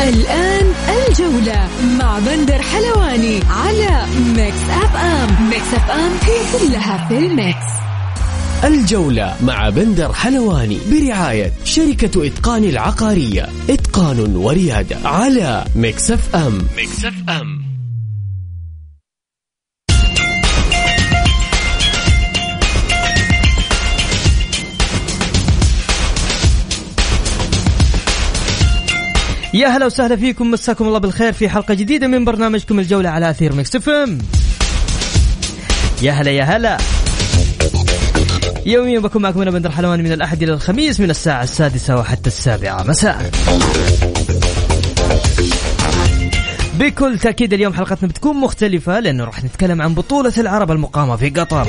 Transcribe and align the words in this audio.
الآن 0.00 0.72
الجولة 0.88 1.68
مع 1.98 2.18
بندر 2.18 2.62
حلواني 2.62 3.40
على 3.50 4.06
Mix 4.36 4.70
FM 4.70 5.48
Mix 5.48 5.74
FM 5.74 6.12
هي 6.22 6.58
كلها 6.58 7.08
في 7.08 7.18
ال 7.18 7.29
mix. 7.29 7.72
الجولة 8.64 9.36
مع 9.42 9.68
بندر 9.68 10.12
حلواني 10.12 10.78
برعاية 10.90 11.52
شركة 11.64 12.26
إتقان 12.26 12.64
العقارية. 12.64 13.48
إتقان 13.70 14.36
وريادة 14.36 14.96
على 15.04 15.64
Mix 15.76 16.36
FM 16.36 16.58
Mix 16.78 17.14
FM 17.28 17.61
يا 29.54 29.68
هلا 29.68 29.86
وسهلا 29.86 30.16
فيكم 30.16 30.50
مساكم 30.50 30.86
الله 30.86 30.98
بالخير 30.98 31.32
في 31.32 31.48
حلقة 31.48 31.74
جديدة 31.74 32.06
من 32.06 32.24
برنامجكم 32.24 32.78
الجولة 32.78 33.08
على 33.10 33.30
أثير 33.30 33.52
Mix 33.52 33.76
FM. 33.76 34.18
يا 36.02 36.12
هلا 36.12 36.30
يا 36.30 36.44
هلا. 36.44 36.78
يوميا 38.66 38.98
بكون 39.00 39.22
معكم 39.22 39.42
أنا 39.42 39.50
بندر 39.50 39.70
حلواني 39.70 40.02
من 40.02 40.12
الأحد 40.12 40.42
إلى 40.42 40.52
الخميس 40.52 41.00
من 41.00 41.10
الساعة 41.10 41.42
السادسة 41.42 41.96
وحتى 41.96 42.26
السابعة. 42.26 42.82
مساء. 42.82 43.30
بكل 46.78 47.18
تأكيد 47.18 47.52
اليوم 47.52 47.74
حلقتنا 47.74 48.08
بتكون 48.08 48.36
مختلفة 48.36 49.00
لأنه 49.00 49.24
راح 49.24 49.44
نتكلم 49.44 49.82
عن 49.82 49.94
بطولة 49.94 50.32
العرب 50.38 50.70
المقامة 50.70 51.16
في 51.16 51.30
قطر. 51.30 51.66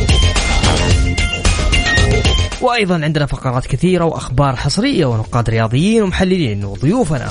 وأيضا 2.63 3.03
عندنا 3.03 3.25
فقرات 3.25 3.67
كثيرة 3.67 4.05
وأخبار 4.05 4.55
حصرية 4.55 5.05
ونقاد 5.05 5.49
رياضيين 5.49 6.03
ومحللين 6.03 6.65
وضيوفنا. 6.65 7.29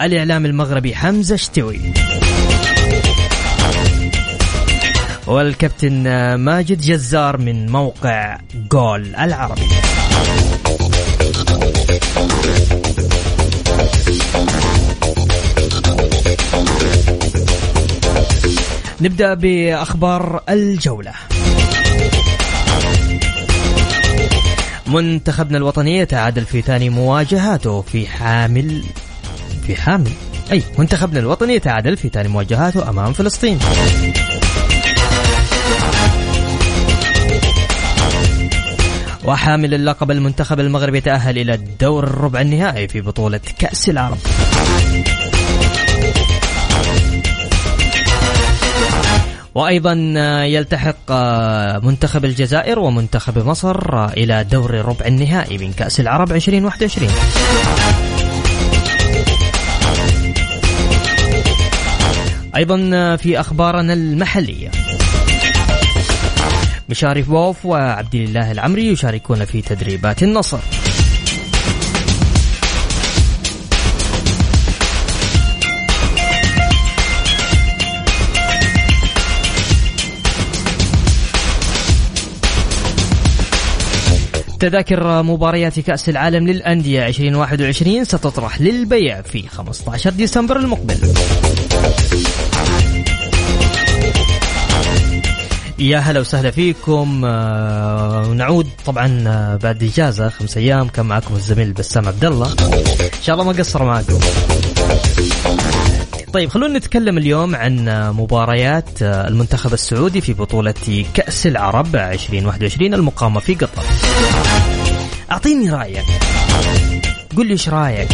الإعلام 0.00 0.46
المغربي 0.46 0.94
حمزة 0.94 1.36
شتوي. 1.36 1.80
والكابتن 5.26 6.34
ماجد 6.34 6.80
جزار 6.80 7.36
من 7.36 7.70
موقع 7.70 8.38
جول 8.72 9.14
العربي. 9.16 9.68
نبدأ 19.00 19.34
بأخبار 19.34 20.42
الجولة. 20.48 21.12
منتخبنا 24.92 25.58
الوطني 25.58 25.96
يتعادل 25.98 26.44
في 26.44 26.62
ثاني 26.62 26.90
مواجهاته 26.90 27.82
في 27.82 28.06
حامل 28.06 28.82
في 29.66 29.76
حامل. 29.76 30.10
أي 30.52 30.62
منتخبنا 30.78 31.20
الوطني 31.20 31.54
يتعادل 31.54 31.96
في 31.96 32.08
ثاني 32.08 32.28
مواجهاته 32.28 32.88
أمام 32.88 33.12
فلسطين. 33.12 33.58
وحامل 39.24 39.74
اللقب 39.74 40.10
المنتخب 40.10 40.60
المغربي 40.60 40.98
يتأهل 40.98 41.38
إلى 41.38 41.54
الدور 41.54 42.04
الربع 42.04 42.40
النهائي 42.40 42.88
في 42.88 43.00
بطولة 43.00 43.40
كأس 43.58 43.88
العرب. 43.88 44.18
وأيضا 49.54 49.92
يلتحق 50.44 51.12
منتخب 51.82 52.24
الجزائر 52.24 52.78
ومنتخب 52.78 53.46
مصر 53.46 54.04
إلى 54.04 54.44
دور 54.44 54.74
ربع 54.74 55.06
النهائي 55.06 55.58
من 55.58 55.72
كأس 55.72 56.00
العرب 56.00 56.32
2021 56.32 57.08
أيضا 62.56 62.76
في 63.16 63.40
أخبارنا 63.40 63.92
المحلية. 63.92 64.70
مشاري 66.88 67.22
بوف 67.22 67.66
وعبد 67.66 68.14
الله 68.14 68.52
العمري 68.52 68.86
يشاركون 68.86 69.44
في 69.44 69.60
تدريبات 69.60 70.22
النصر. 70.22 70.58
تذاكر 84.62 85.22
مباريات 85.22 85.80
كأس 85.80 86.08
العالم 86.08 86.46
للأندية 86.46 87.06
2021 87.06 88.04
ستطرح 88.04 88.60
للبيع 88.60 89.22
في 89.22 89.48
15 89.48 90.10
ديسمبر 90.10 90.56
المقبل. 90.56 91.14
يا 95.78 95.98
هلا 95.98 96.20
وسهلا 96.20 96.50
فيكم. 96.50 97.22
آه، 97.24 98.28
ونعود 98.28 98.68
طبعا 98.86 99.24
آه، 99.26 99.56
بعد 99.56 99.82
إجازة 99.82 100.28
خمس 100.28 100.56
أيام 100.56 100.88
كان 100.88 101.06
معكم 101.06 101.34
الزميل 101.34 101.72
بسام 101.72 102.08
عبد 102.08 102.24
الله. 102.24 102.52
إن 102.52 103.22
شاء 103.22 103.34
الله 103.34 103.52
ما 103.52 103.58
قصر 103.58 103.84
معكم. 103.84 104.18
طيب 106.32 106.48
خلونا 106.48 106.78
نتكلم 106.78 107.18
اليوم 107.18 107.56
عن 107.56 107.84
مباريات 108.16 109.02
آه، 109.02 109.28
المنتخب 109.28 109.72
السعودي 109.72 110.20
في 110.20 110.32
بطولة 110.32 111.04
كأس 111.14 111.46
العرب 111.46 111.96
2021 111.96 112.94
المقامة 112.94 113.40
في 113.40 113.54
قطر. 113.54 113.82
أعطيني 115.30 115.70
رأيك. 115.70 116.04
قل 117.36 117.46
لي 117.46 117.52
إيش 117.52 117.68
رأيك؟ 117.68 118.08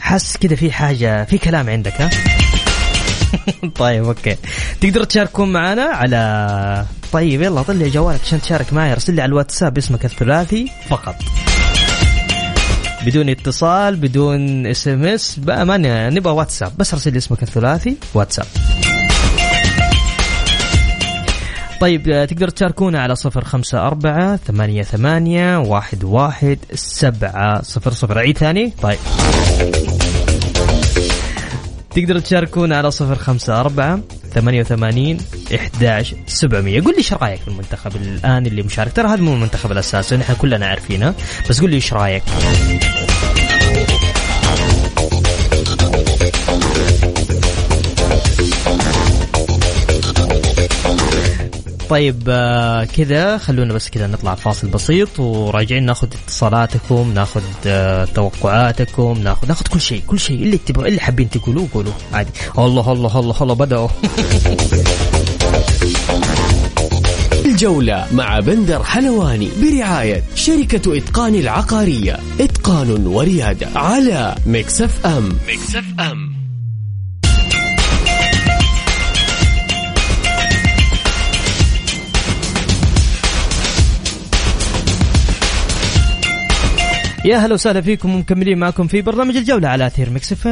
حس 0.00 0.36
كذا 0.36 0.56
في 0.56 0.72
حاجة 0.72 1.24
في 1.24 1.38
كلام 1.38 1.70
عندك 1.70 2.00
ها؟ 2.00 2.10
طيب 3.78 4.04
okay 4.04 4.36
تقدر 4.80 5.04
تشاركون 5.04 5.52
معنا 5.52 5.82
على 5.82 6.86
طيب 7.12 7.42
يلا 7.42 7.62
طلع 7.62 7.86
جوالك 7.86 8.20
عشان 8.20 8.40
تشارك 8.40 8.72
معي 8.72 8.92
أرسل 8.92 9.14
لي 9.14 9.22
على 9.22 9.28
الواتساب 9.28 9.78
اسمك 9.78 10.04
الثلاثي 10.04 10.70
فقط 10.88 11.16
بدون 13.06 13.28
اتصال 13.28 13.96
بدون 13.96 14.66
SMS 14.66 15.38
بامانه 15.38 16.08
نبغى 16.08 16.32
واتساب. 16.32 16.72
بس 16.78 16.94
ارسل 16.94 17.12
لي 17.12 17.18
اسمك 17.18 17.42
الثلاثي 17.42 17.96
واتساب. 18.14 18.46
طيب 21.80 22.26
تقدر 22.30 22.48
تشاركونا 22.48 23.02
على 23.02 23.16
صفر 23.16 23.44
خمسة 23.44 23.86
أربعة 23.86 24.36
ثمانية 24.36 24.82
ثمانية 24.82 25.58
واحد 25.58 26.04
واحد 26.04 26.58
سبعة 26.74 27.62
صفر 27.62 27.92
صفر. 27.92 28.18
عيد 28.18 28.38
ثاني؟ 28.38 28.72
طيب. 28.82 28.98
تقدروا 31.90 32.20
تشاركونا 32.20 32.78
على 32.78 32.90
صفر 32.90 33.14
خمسة 33.14 33.60
أربعة 33.60 34.00
ثمانية 34.34 34.60
وثمانين 34.60 35.18
إحداش 35.54 36.14
سبعمية. 36.26 36.80
قول 36.80 36.92
لي 36.92 36.98
إيش 36.98 37.12
رأيك 37.12 37.40
في 37.40 37.48
المنتخب 37.48 37.96
الآن 37.96 38.46
اللي 38.46 38.62
مشارك؟ 38.62 38.92
ترى 38.92 39.08
هذا 39.08 39.22
مو 39.22 39.34
المنتخب 39.34 39.72
الأساسي 39.72 40.16
نحن 40.16 40.34
كلنا 40.34 40.66
عارفينه 40.66 41.14
بس 41.50 41.60
قول 41.60 41.70
لي 41.70 41.76
إيش 41.76 41.92
رأيك؟ 41.92 42.22
طيب 51.88 52.22
آه 52.28 52.84
كذا 52.84 53.38
خلونا 53.38 53.74
بس 53.74 53.88
كذا 53.90 54.06
نطلع 54.06 54.34
فاصل 54.34 54.68
بسيط 54.68 55.20
وراجعين 55.20 55.86
ناخذ 55.86 56.08
اتصالاتكم 56.24 57.12
ناخذ 57.14 57.42
آه 57.66 58.04
توقعاتكم 58.04 59.18
ناخذ 59.18 59.48
ناخذ 59.48 59.66
كل 59.66 59.80
شيء 59.80 60.02
كل 60.06 60.18
شيء 60.20 60.42
اللي 60.42 60.58
تبغى 60.58 60.88
اللي 60.88 61.00
حابين 61.00 61.30
تقولوه 61.30 61.68
قولوا 61.74 61.92
عادي. 62.12 62.30
الله 62.58 62.92
الله 62.92 63.20
الله 63.20 63.42
الله 63.42 63.54
بدأوا. 63.54 63.88
الجولة 67.56 68.06
مع 68.12 68.40
بندر 68.40 68.84
حلواني 68.84 69.48
برعاية 69.62 70.22
شركة 70.34 70.96
إتقان 70.98 71.34
العقارية. 71.34 72.18
إتقان 72.40 73.06
وريادة 73.06 73.68
على 73.74 74.34
Mix 74.46 75.06
FM 75.06 75.28
Mix 75.48 75.84
FM 76.00 76.36
يا 87.24 87.36
هلا 87.36 87.54
وسهلا 87.54 87.80
فيكم 87.80 88.14
ومكملين 88.14 88.58
معكم 88.58 88.86
في 88.86 89.02
برنامج 89.02 89.36
الجولة 89.36 89.68
على 89.68 89.86
أثير 89.86 90.10
Mix 90.10 90.32
F 90.32 90.48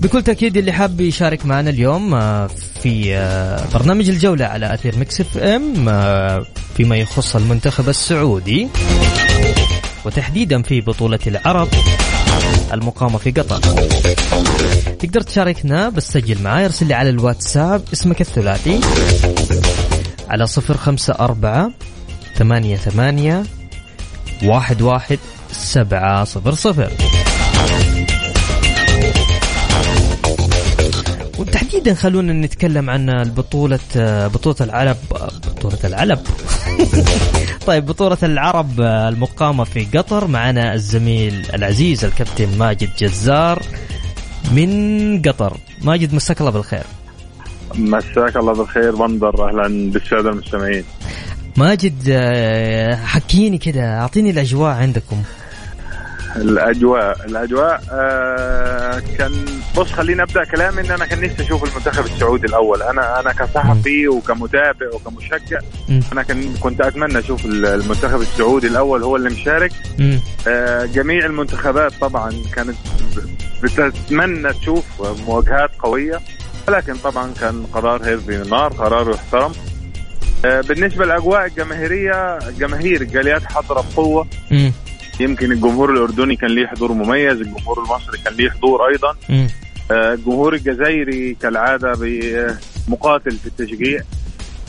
بكل 0.00 0.22
تأكيد 0.22 0.56
اللي 0.56 0.72
حاب 0.72 1.00
يشارك 1.00 1.46
معنا 1.46 1.70
اليوم 1.70 2.14
آه، 2.14 2.46
في 2.82 3.16
آه، 3.16 3.66
برنامج 3.74 4.08
الجولة 4.08 4.44
على 4.44 4.74
أثير 4.74 4.98
Mix 4.98 5.20
FM 5.20 5.88
آه، 5.88 6.46
فيما 6.76 6.96
يخص 6.96 7.36
المنتخب 7.36 7.88
السعودي 7.88 8.68
وتحديدا 10.04 10.62
في 10.62 10.80
بطولة 10.80 11.18
العرب 11.26 11.68
المقامة 12.72 13.18
في 13.18 13.30
قطر. 13.30 13.60
تقدر 14.98 15.20
تشاركنا 15.20 15.88
بس 15.88 16.12
سجل 16.12 16.42
معاي 16.42 16.64
ارسل 16.64 16.86
لي 16.86 16.94
على 16.94 17.10
الواتساب 17.10 17.82
اسمك 17.92 18.20
الثلاثي 18.20 18.80
على 20.28 20.46
صفر 20.46 20.76
خمسة 20.76 21.14
أربعة 21.14 21.70
ثمانية 22.36 22.76
ثمانية 22.76 23.42
واحد 24.44 24.82
واحد 24.82 25.18
سبعة 25.52 26.24
صفر 26.24 26.54
صفر. 26.54 26.90
وتحديدا 31.70 31.94
خلونا 31.94 32.32
نتكلم 32.32 32.90
عن 32.90 33.10
البطولة 33.10 33.78
بطولة 34.26 34.56
العرب 34.60 34.96
بطولة 35.46 35.78
العلب 35.84 36.18
طيب 37.66 37.86
بطولة 37.86 38.18
العرب 38.22 38.80
المقامة 38.80 39.64
في 39.64 39.98
قطر. 39.98 40.26
معنا 40.26 40.74
الزميل 40.74 41.46
العزيز 41.54 42.04
الكابتن 42.04 42.58
ماجد 42.58 42.90
جزار 42.98 43.62
من 44.52 45.22
قطر. 45.22 45.56
ماجد 45.82 46.14
مساك 46.14 46.40
الله 46.40 46.50
بالخير. 46.50 46.84
مساك 47.74 48.36
الله 48.36 48.52
بالخير. 48.52 48.94
بندر 48.94 49.48
أهلا 49.48 49.90
بالسادة 49.90 50.30
المستمعين. 50.30 50.84
ماجد 51.56 51.94
آه، 52.10 52.94
حكيني 52.94 53.58
كده 53.58 54.00
أعطيني 54.00 54.30
الأجواء 54.30 54.72
عندكم. 54.72 55.22
الأجواء. 56.36 57.24
الأجواء 57.26 57.82
آه 57.92 59.02
كان 59.18 59.32
بص 59.76 59.92
خليني 59.92 60.22
أبدأ 60.22 60.44
كلامي 60.44 60.80
إن 60.80 60.90
أنا 60.90 61.06
كان 61.06 61.20
نفسي 61.20 61.42
أشوف 61.42 61.64
المنتخب 61.64 62.04
السعودي 62.04 62.46
الأول. 62.46 62.82
أنا 62.82 63.20
أنا 63.20 63.32
كصحفي 63.32 64.08
وكمتابع 64.08 64.86
وكمشجع. 64.94 65.58
أنا 66.12 66.22
كان 66.22 66.54
كنت 66.60 66.80
أتمنى 66.80 67.18
أشوف 67.18 67.44
المنتخب 67.44 68.20
السعودي 68.20 68.66
الأول 68.66 69.02
هو 69.02 69.16
اللي 69.16 69.30
مشارك. 69.30 69.72
آه 70.48 70.84
جميع 70.84 71.26
المنتخبات 71.26 71.92
طبعا 72.00 72.32
كانت 72.54 72.76
بتتمنى 73.62 74.52
تشوف 74.52 74.84
مواجهات 75.26 75.70
قوية. 75.78 76.20
ولكن 76.68 76.96
طبعا 76.96 77.32
كان 77.40 77.66
قرار 77.74 78.04
هيرفي 78.04 78.50
نار 78.50 78.72
قرار 78.72 79.10
يحترم. 79.10 79.52
آه 80.44 80.60
بالنسبة 80.60 81.04
للاجواء 81.04 81.46
الجماهيرية 81.46 82.38
جماهير 82.58 83.00
الجاليات 83.00 83.42
حاضرة 83.44 83.84
بقوة. 83.96 84.26
يمكن 85.20 85.52
الجمهور 85.52 85.92
الأردني 85.92 86.36
كان 86.36 86.50
ليه 86.50 86.66
حضور 86.66 86.92
مميز 86.92 87.40
الجمهور 87.40 87.78
المصري 87.78 88.18
كان 88.24 88.34
ليه 88.34 88.50
حضور 88.50 88.88
أيضا. 88.88 89.14
آه، 89.90 90.12
الجمهور 90.14 90.54
الجزائري 90.54 91.34
كالعادة 91.34 91.92
مقاتل 92.88 93.30
في 93.30 93.46
التشجيع. 93.46 94.00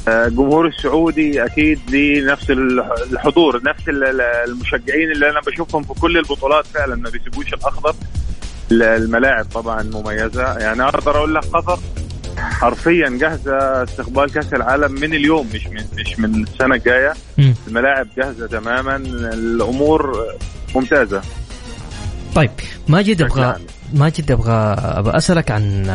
آه، 0.07 0.25
الجمهور 0.27 0.67
السعودي 0.67 1.45
أكيد 1.45 1.79
ليه 1.89 2.25
نفس 2.31 2.49
الح- 2.51 2.93
الحضور 3.11 3.61
نفس 3.63 3.89
ال- 3.89 4.03
ال- 4.03 4.21
المشجعين 4.21 5.11
اللي 5.11 5.29
أنا 5.29 5.39
بشوفهم 5.39 5.83
في 5.83 5.93
كل 5.93 6.17
البطولات 6.17 6.65
فعلا 6.67 6.95
ما 6.95 7.09
بيسيبوش 7.09 7.53
الأخضر. 7.53 7.95
ال- 8.71 8.83
الملاعب 8.83 9.45
طبعا 9.45 9.83
مميزة. 9.83 10.57
يعني 10.59 10.83
أقدر 10.83 11.17
أقول 11.17 11.35
لك 11.35 11.43
قطر 11.45 11.79
حرفيا 12.37 13.09
جاهزة 13.09 13.83
استقبال 13.83 14.31
كأس 14.31 14.53
العالم 14.53 14.91
من 14.91 15.13
اليوم 15.13 15.49
مش 15.53 15.67
من 15.67 15.83
مش 15.97 16.19
من 16.19 16.43
السنة 16.43 16.75
الجاية. 16.75 17.13
الملاعب 17.67 18.07
جاهزة 18.17 18.47
تماما 18.47 18.95
الأمور 19.33 20.25
ممتازة 20.75 21.21
طيب 22.35 22.51
ماجد 22.87 23.21
أبغى. 23.21 23.55
ماجد 23.93 24.31
أبغى 24.31 24.53
أبغى 24.77 25.17
أسألك 25.17 25.51
عن 25.51 25.85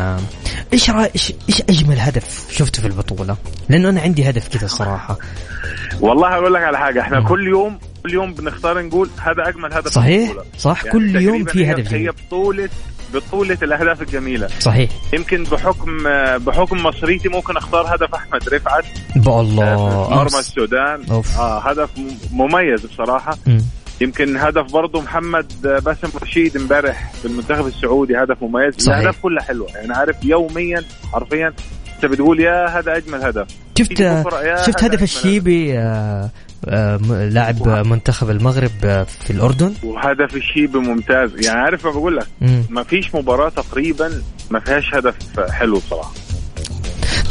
إيش 0.73 0.89
إيش 0.89 1.33
إيش 1.49 1.61
أجمل 1.61 1.99
هدف 1.99 2.47
شفته 2.51 2.81
في 2.81 2.87
البطولة؟ 2.87 3.37
لأنه 3.69 3.89
أنا 3.89 4.01
عندي 4.01 4.29
هدف 4.29 4.47
كذا 4.47 4.65
الصراحه 4.65 5.17
والله 6.01 6.33
أقول 6.33 6.53
لك 6.53 6.61
على 6.63 6.77
حاجة 6.77 7.01
إحنا 7.01 7.19
مم. 7.19 7.27
كل 7.27 7.47
يوم 7.47 7.79
كل 8.03 8.13
يوم 8.13 8.33
بنختار 8.33 8.81
نقول 8.81 9.09
هذا 9.17 9.47
أجمل 9.49 9.73
هدف 9.73 9.87
في 9.87 9.93
صحيح 9.93 10.29
البطولة. 10.29 10.45
صح 10.57 10.85
يعني 10.85 10.99
كل 10.99 11.15
يوم 11.15 11.45
في 11.45 11.71
هدف 11.71 11.93
هي 11.93 12.11
بطولة 12.11 12.69
بطولة 13.13 13.57
الأهداف 13.63 14.01
الجميلة. 14.01 14.47
صحيح. 14.59 14.89
يمكن 15.13 15.43
بحكم 15.43 16.03
بحكم 16.37 16.83
مصريتي 16.83 17.29
ممكن 17.29 17.57
أختار 17.57 17.95
هدف 17.95 18.15
أحمد 18.15 18.49
رفعت. 18.49 18.85
بالله 19.15 20.09
مرمى 20.09 20.21
أمس. 20.21 20.35
السودان. 20.39 21.03
أوف. 21.11 21.39
آه 21.39 21.59
هدف 21.59 21.89
م- 21.97 22.17
مميز 22.31 22.85
بصراحة. 22.85 23.37
مم. 23.47 23.61
يمكن 24.01 24.37
هدف 24.37 24.71
برضه 24.73 25.01
محمد 25.01 25.45
باسم 25.61 26.07
رشيد 26.21 26.55
امبارح 26.57 27.11
في 27.21 27.25
المنتخب 27.25 27.67
السعودي 27.67 28.17
هدف 28.17 28.37
مميز. 28.43 28.75
صحيح. 28.77 28.97
الاهداف 28.97 29.19
كلها 29.21 29.43
حلوة. 29.43 29.67
يعني 29.75 29.93
عارف 29.93 30.15
يوميا 30.23 30.83
حرفيا 31.13 31.53
أنت 31.95 32.05
بتقول 32.05 32.39
يا 32.39 32.79
هذا 32.79 32.97
أجمل 32.97 33.23
هدف. 33.23 33.47
شفت 33.77 33.91
شفت 34.65 34.83
هدف 34.83 35.03
الشيبي 35.03 35.77
آه، 35.79 35.81
آه، 35.81 36.25
م- 36.25 36.29
لاعب 37.31 37.67
منتخب 37.67 38.29
المغرب 38.29 38.71
آه، 38.83 39.03
في 39.03 39.31
الأردن. 39.31 39.73
وهدف 39.83 40.35
الشيبي 40.35 40.77
ممتاز 40.77 41.45
يعني 41.45 41.59
عارف 41.59 41.85
ما 41.85 41.91
بقول 41.91 42.17
لك. 42.17 42.27
ما 42.69 42.83
فيش 42.83 43.15
مباراة 43.15 43.49
تقريبا 43.49 44.21
ما 44.51 44.59
فيهاش 44.59 44.93
هدف 44.95 45.15
حلو 45.51 45.77
بصراحة 45.77 46.11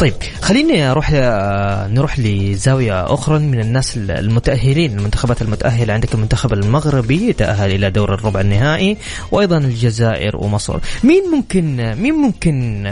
طيب 0.00 0.14
خليني 0.42 0.90
أروح 0.90 1.10
آه، 1.14 1.88
نروح 1.88 2.18
لزاوية 2.18 3.14
أخرى 3.14 3.38
من 3.38 3.60
الناس 3.60 3.96
المتأهلين 3.96 4.98
المنتخبات 4.98 5.42
المتأهلة 5.42 5.94
عندك 5.94 6.14
المنتخب 6.14 6.52
المغربي 6.52 7.32
تأهل 7.32 7.70
إلى 7.70 7.90
دور 7.90 8.14
الربع 8.14 8.40
النهائي 8.40 8.96
وأيضا 9.32 9.58
الجزائر 9.58 10.36
ومصر. 10.36 10.78
مين 11.04 11.22
ممكن 11.32 11.94
مين 11.94 12.14
ممكن 12.14 12.86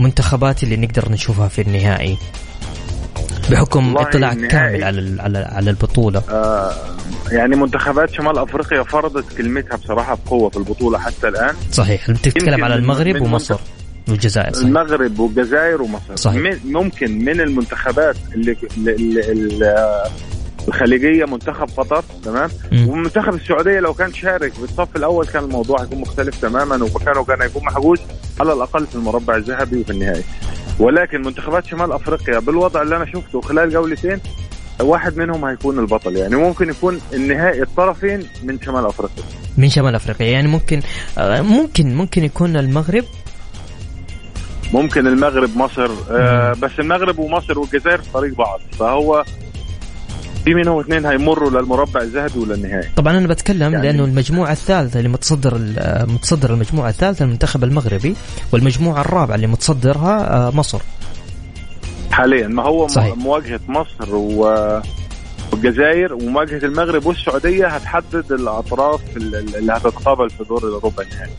منتخبات 0.00 0.62
اللي 0.62 0.76
نقدر 0.76 1.12
نشوفها 1.12 1.48
في 1.48 1.60
النهائي؟ 1.62 2.18
بحكم 3.50 3.86
والله 3.86 4.02
اطلاع 4.08 4.32
النهائي- 4.32 4.48
كامل 4.50 4.84
على 4.84 5.22
على 5.22 5.38
على 5.38 5.70
البطولة. 5.70 6.22
آه 6.30 6.72
يعني 7.32 7.56
منتخبات 7.56 8.10
شمال 8.14 8.38
أفريقيا 8.38 8.82
فرضت 8.82 9.24
كلمتها 9.38 9.76
بصراحة 9.76 10.18
بقوة 10.26 10.50
في 10.50 10.56
البطولة 10.56 10.98
حتى 10.98 11.28
الآن. 11.28 11.54
صحيح 11.72 12.08
أنت 12.08 12.24
تتكلم 12.28 12.48
يمكن 12.48 12.64
على 12.64 12.74
المغرب 12.74 13.20
ومصر 13.22 13.56
والجزائر 14.08 14.52
صحيح. 14.52 14.66
المغرب 14.66 15.18
والجزائر 15.18 15.82
ومصر. 15.82 16.16
صحيح. 16.16 16.56
ممكن 16.64 17.24
من 17.24 17.40
المنتخبات 17.40 18.16
اللي, 18.34 18.56
اللي, 18.76 19.32
اللي 19.32 20.02
الخليجية 20.68 21.24
منتخب 21.24 21.66
قطر 21.76 22.04
تمام. 22.24 22.50
ومنتخب 22.72 23.34
السعودية 23.34 23.80
لو 23.80 23.94
كان 23.94 24.12
شارك 24.12 24.52
بالصف 24.60 24.96
الأول 24.96 25.26
كان 25.26 25.44
الموضوع 25.44 25.82
هيكون 25.82 26.00
مختلف 26.00 26.40
تماما 26.42 26.74
ومكانه 26.74 27.24
كان 27.24 27.42
هيكون 27.42 27.62
محجوز 27.64 27.98
على 28.40 28.52
الأقل 28.52 28.86
في 28.86 28.94
المربع 28.94 29.36
الذهبي 29.36 29.80
وفي 29.80 29.90
النهائي. 29.90 30.24
ولكن 30.78 31.22
منتخبات 31.22 31.66
شمال 31.66 31.92
أفريقيا 31.92 32.38
بالوضع 32.38 32.82
اللي 32.82 32.96
أنا 32.96 33.06
شفته 33.06 33.40
خلال 33.40 33.70
جولتين 33.70 34.20
واحد 34.80 35.16
منهم 35.16 35.44
هيكون 35.44 35.78
البطل. 35.78 36.16
يعني 36.16 36.36
ممكن 36.36 36.70
يكون 36.70 37.00
النهائي 37.12 37.62
الطرفين 37.62 38.26
من 38.42 38.60
شمال 38.60 38.86
أفريقيا. 38.86 39.24
من 39.56 39.70
شمال 39.70 39.94
افريقيا. 39.94 40.26
يعني 40.26 40.48
ممكن 40.48 40.80
آه، 41.18 41.40
ممكن 41.40 41.94
ممكن 41.94 42.24
يكون 42.24 42.56
المغرب. 42.56 43.04
ممكن 44.72 45.06
المغرب 45.06 45.56
مصر 45.56 45.90
آه 46.10 46.52
بس 46.52 46.70
المغرب 46.78 47.18
ومصر 47.18 47.58
والجزائر 47.58 48.02
في 48.02 48.12
طريق 48.12 48.34
بعض. 48.34 48.60
فهو 48.78 49.24
في 50.44 50.54
منهم 50.54 50.80
اثنين 50.80 51.06
هيمروا 51.06 51.50
للمربع 51.50 52.00
الذهبي 52.02 52.38
وللنهائي 52.38 52.88
طبعا 52.96 53.18
أنا 53.18 53.26
بتكلم 53.28 53.72
يعني- 53.72 53.86
لأنه 53.86 54.04
المجموعة 54.04 54.52
الثالثة 54.52 54.98
اللي 54.98 55.08
متصدر 55.08 55.58
متصدر 56.08 56.54
المجموعة 56.54 56.88
الثالثة 56.88 57.24
المنتخب 57.24 57.64
المغربي 57.64 58.14
والمجموعة 58.52 59.00
الرابعة 59.00 59.34
اللي 59.34 59.46
متصدرها 59.46 60.46
آه، 60.46 60.50
مصر. 60.50 60.80
حاليا. 62.10 62.48
ما 62.48 62.62
هو 62.62 62.88
صحيح. 62.88 63.16
مواجهة 63.16 63.60
مصر 63.68 64.14
و 64.14 64.40
والجزائر 65.52 66.14
ومواجهة 66.14 66.64
المغرب 66.64 67.06
والسعودية 67.06 67.66
هتحدد 67.66 68.32
الأطراف 68.32 69.00
ال- 69.16 69.34
ال- 69.36 69.56
اللي 69.56 69.72
هتتقابل 69.72 70.30
في 70.30 70.44
دور 70.48 70.62
الربع 70.78 71.02
النهائي. 71.02 71.30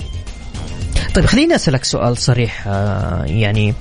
طيب 1.15 1.25
خليني 1.25 1.55
أسألك 1.55 1.83
سؤال 1.83 2.17
صريح 2.17 2.63
آه، 2.67 3.23
يعني 3.25 3.73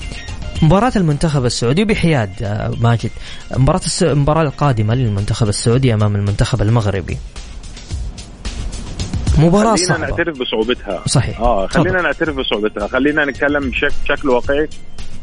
مباراة 0.63 0.93
المنتخب 0.97 1.45
السعودي 1.45 1.85
بحياد 1.85 2.31
آه، 2.43 2.73
ماجد. 2.81 3.11
مباراة 3.57 3.81
الس... 3.81 4.03
المباراة 4.03 4.43
القادمة 4.43 4.95
للمنتخب 4.95 5.49
السعودي 5.49 5.95
أمام 5.95 6.17
المنتخب 6.17 6.63
المغربي. 6.63 7.19
مباراة 9.39 9.77
خلينا 9.77 9.89
صعبة. 9.89 10.01
نعترف 10.01 10.39
بصعوبتها. 10.39 11.03
صحيح. 11.07 11.41
آه 11.41 11.67
خلينا 11.67 11.91
تفضل. 11.91 12.03
نعترف 12.03 12.37
بصعوبتها. 12.37 12.89
خلينا 12.89 13.25
نتكلم 13.25 13.71
بشكل 13.71 13.93
بشكل 14.05 14.29
واقعي. 14.29 14.69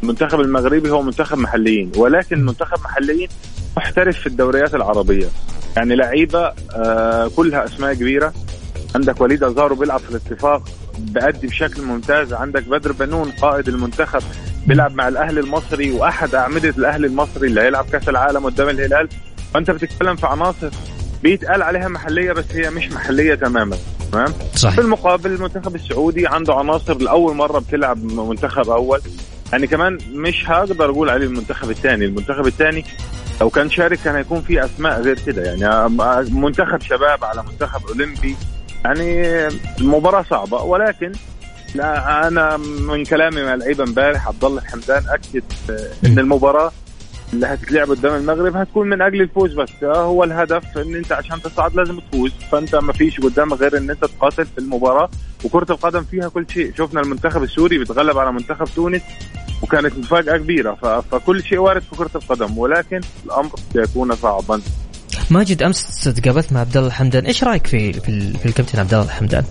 المنتخب 0.03 0.39
المغربي 0.39 0.89
هو 0.89 1.01
منتخب 1.01 1.37
محليين 1.37 1.91
ولكن 1.95 2.45
منتخب 2.45 2.79
محليين 2.83 3.29
محترف 3.77 4.19
في 4.19 4.27
الدوريات 4.27 4.75
العربية. 4.75 5.27
يعني 5.77 5.95
لعيبة 5.95 6.51
آه 6.75 7.31
كلها 7.35 7.65
أسماء 7.65 7.93
كبيرة. 7.93 8.33
عندك 8.95 9.21
وليد 9.21 9.43
أزارو 9.43 9.75
بيلعب 9.75 9.99
في 9.99 10.09
الاتفاق 10.09 10.63
بأدي 10.97 11.47
بشكل 11.47 11.81
ممتاز. 11.81 12.33
عندك 12.33 12.63
بدر 12.63 12.91
بنون 12.91 13.31
قائد 13.31 13.67
المنتخب. 13.67 14.23
بيلعب 14.67 14.95
مع 14.95 15.07
الأهلي 15.07 15.39
المصري 15.39 15.91
وأحد 15.91 16.35
أعمدة 16.35 16.69
الأهلي 16.69 17.07
المصري 17.07 17.47
اللي 17.47 17.61
هيلعب 17.61 17.85
كأس 17.91 18.09
العالم 18.09 18.45
قدام 18.45 18.69
الهلال. 18.69 19.09
فانت 19.53 19.71
بتتكلم 19.71 20.15
في 20.15 20.27
عناصر 20.27 20.69
بيتقال 21.23 21.61
عليها 21.61 21.87
محلية 21.87 22.31
بس 22.31 22.45
هي 22.51 22.69
مش 22.69 22.91
محلية 22.91 23.35
تماما 23.35 23.77
تمام؟ 24.11 24.33
صحيح. 24.55 24.75
في 24.75 24.81
المقابل 24.81 25.31
المنتخب 25.31 25.75
السعودي 25.75 26.27
عنده 26.27 26.53
عناصر 26.53 26.97
لأول 26.97 27.35
مرة 27.35 27.59
بتلعب 27.59 28.03
منتخب 28.03 28.69
أول. 28.69 29.01
يعني 29.51 29.67
كمان 29.67 29.97
مش 30.13 30.49
هقدر 30.49 30.85
أقول 30.89 31.09
عليه 31.09 31.25
المنتخب 31.25 31.69
الثاني. 31.69 32.05
المنتخب 32.05 32.47
الثاني 32.47 32.85
لو 33.41 33.49
كان 33.49 33.69
شارك 33.69 33.99
كان 34.03 34.15
هيكون 34.15 34.41
في 34.41 34.65
أسماء 34.65 35.01
غير 35.01 35.19
كده. 35.19 35.43
يعني 35.43 35.89
منتخب 36.31 36.81
شباب 36.81 37.23
على 37.23 37.43
منتخب 37.43 37.81
أولمبي 37.87 38.35
يعني 38.85 39.47
المباراه 39.81 40.25
صعبة. 40.29 40.61
ولكن 40.61 41.11
لا 41.75 42.27
أنا 42.27 42.57
من 42.57 43.05
كلامي 43.05 43.43
مع 43.43 43.53
اللعيبه 43.53 43.83
امبارح 43.83 44.27
عبد 44.27 44.43
الله 44.43 44.61
الحمدان 44.61 45.03
أكد 45.09 45.43
إن 46.05 46.19
المباراة 46.19 46.71
اللي 47.33 47.47
هتتلعب 47.47 47.89
قدام 47.89 48.15
المغرب 48.15 48.55
هتكون 48.55 48.89
من 48.89 49.01
أجل 49.01 49.21
الفوز 49.21 49.53
بس. 49.53 49.69
هو 49.83 50.23
الهدف 50.23 50.77
إن 50.77 50.95
أنت 50.95 51.11
عشان 51.11 51.41
تصعد 51.41 51.75
لازم 51.75 51.99
تفوز 51.99 52.31
فأنت 52.51 52.75
ما 52.75 52.93
فيش 52.93 53.19
قدامك 53.19 53.59
غير 53.59 53.77
إن 53.77 53.89
أنت 53.89 54.05
تقاتل 54.05 54.45
في 54.45 54.57
المباراة 54.57 55.09
وكرة 55.43 55.71
القدم 55.71 56.03
فيها 56.03 56.29
كل 56.29 56.45
شيء. 56.53 56.73
شفنا 56.77 57.01
المنتخب 57.01 57.43
السوري 57.43 57.77
بيتغلب 57.77 58.17
على 58.17 58.31
منتخب 58.31 58.65
تونس 58.75 59.01
وكانت 59.61 59.97
مفاجأة 59.97 60.37
كبيرة 60.37 61.01
فكل 61.11 61.43
شيء 61.43 61.57
وارد 61.57 61.81
في 61.81 61.95
كرة 61.95 62.11
القدم 62.15 62.57
ولكن 62.57 63.01
الأمر 63.25 63.51
سيكون 63.73 64.15
صعبا. 64.15 64.61
ماجد 65.29 65.63
أمس 65.63 66.03
تقابلت 66.03 66.53
مع 66.53 66.59
عبد 66.59 66.77
الله 66.77 66.87
الحمدان. 66.87 67.25
إيش 67.25 67.43
رأيك 67.43 67.67
في 67.67 67.93
في, 67.93 68.33
في 68.37 68.45
الكابتن 68.45 68.79
عبد 68.79 68.93
الله 68.93 69.05
الحمدان؟ 69.05 69.43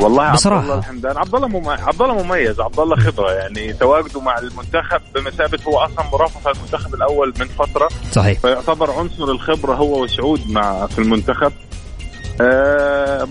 والله 0.00 0.32
بصراحة. 0.32 0.60
عبد 0.60 0.70
الله 0.70 0.78
الحمدان. 0.78 1.16
عبد 1.16 1.34
الله 1.34 1.48
مم... 1.48 1.68
عبد 1.68 2.02
الله 2.02 2.22
مميز 2.22 2.60
عبد 2.60 2.80
الله 2.80 2.96
خبرة 2.96 3.32
يعني. 3.32 3.72
تواجده 3.72 4.20
مع 4.20 4.38
المنتخب 4.38 5.00
بمثابة 5.14 5.58
هو 5.68 5.78
أصلا 5.78 6.04
مرافق 6.12 6.48
المنتخب 6.48 6.94
الأول 6.94 7.34
من 7.40 7.46
فترة. 7.46 7.88
صحيح. 8.12 8.40
فيعتبر 8.40 8.90
عنصر 8.90 9.24
الخبرة 9.24 9.74
هو 9.74 10.02
وسعود 10.02 10.50
مع 10.50 10.86
في 10.86 10.98
المنتخب. 10.98 11.52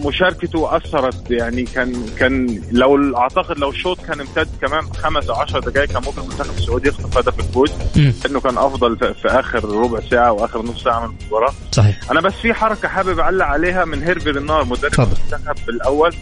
مشاركته 0.06 0.78
أثرت 0.78 1.32
يعني 1.32 1.64
كان 1.64 2.06
كان 2.20 2.62
لو 2.72 3.18
أعتقد 3.18 3.60
لو 3.60 3.70
الشوط 3.70 3.98
كان 4.08 4.20
امتد 4.20 4.48
كمان 4.62 4.82
خمس 4.94 5.30
أو 5.30 5.36
10 5.36 5.60
دقائق 5.60 5.90
كان 5.90 6.02
ممكن 6.06 6.22
المنتخب 6.22 6.58
السعودي 6.58 6.90
يخطف 6.90 7.18
هدف 7.18 7.40
الفوز 7.40 7.72
لأنه 7.96 8.40
كان 8.40 8.58
أفضل 8.58 8.98
في, 8.98 9.28
آخر 9.28 9.66
ربع 9.66 10.00
ساعة 10.12 10.32
وآخر 10.32 10.62
نص 10.62 10.84
ساعة 10.84 11.08
من 11.08 11.16
المباراة. 11.22 11.54
صحيح. 11.72 12.12
أنا 12.12 12.22
بس 12.22 12.34
في 12.34 12.54
حركة 12.54 12.88
حابب 12.88 13.20
أعلق 13.20 13.46
عليها 13.46 13.86
من 13.86 14.04
هيرفي 14.04 14.30
النار 14.30 14.66
مدرب 14.66 14.94
المنتخب 15.00 15.70
الأول. 15.70 16.14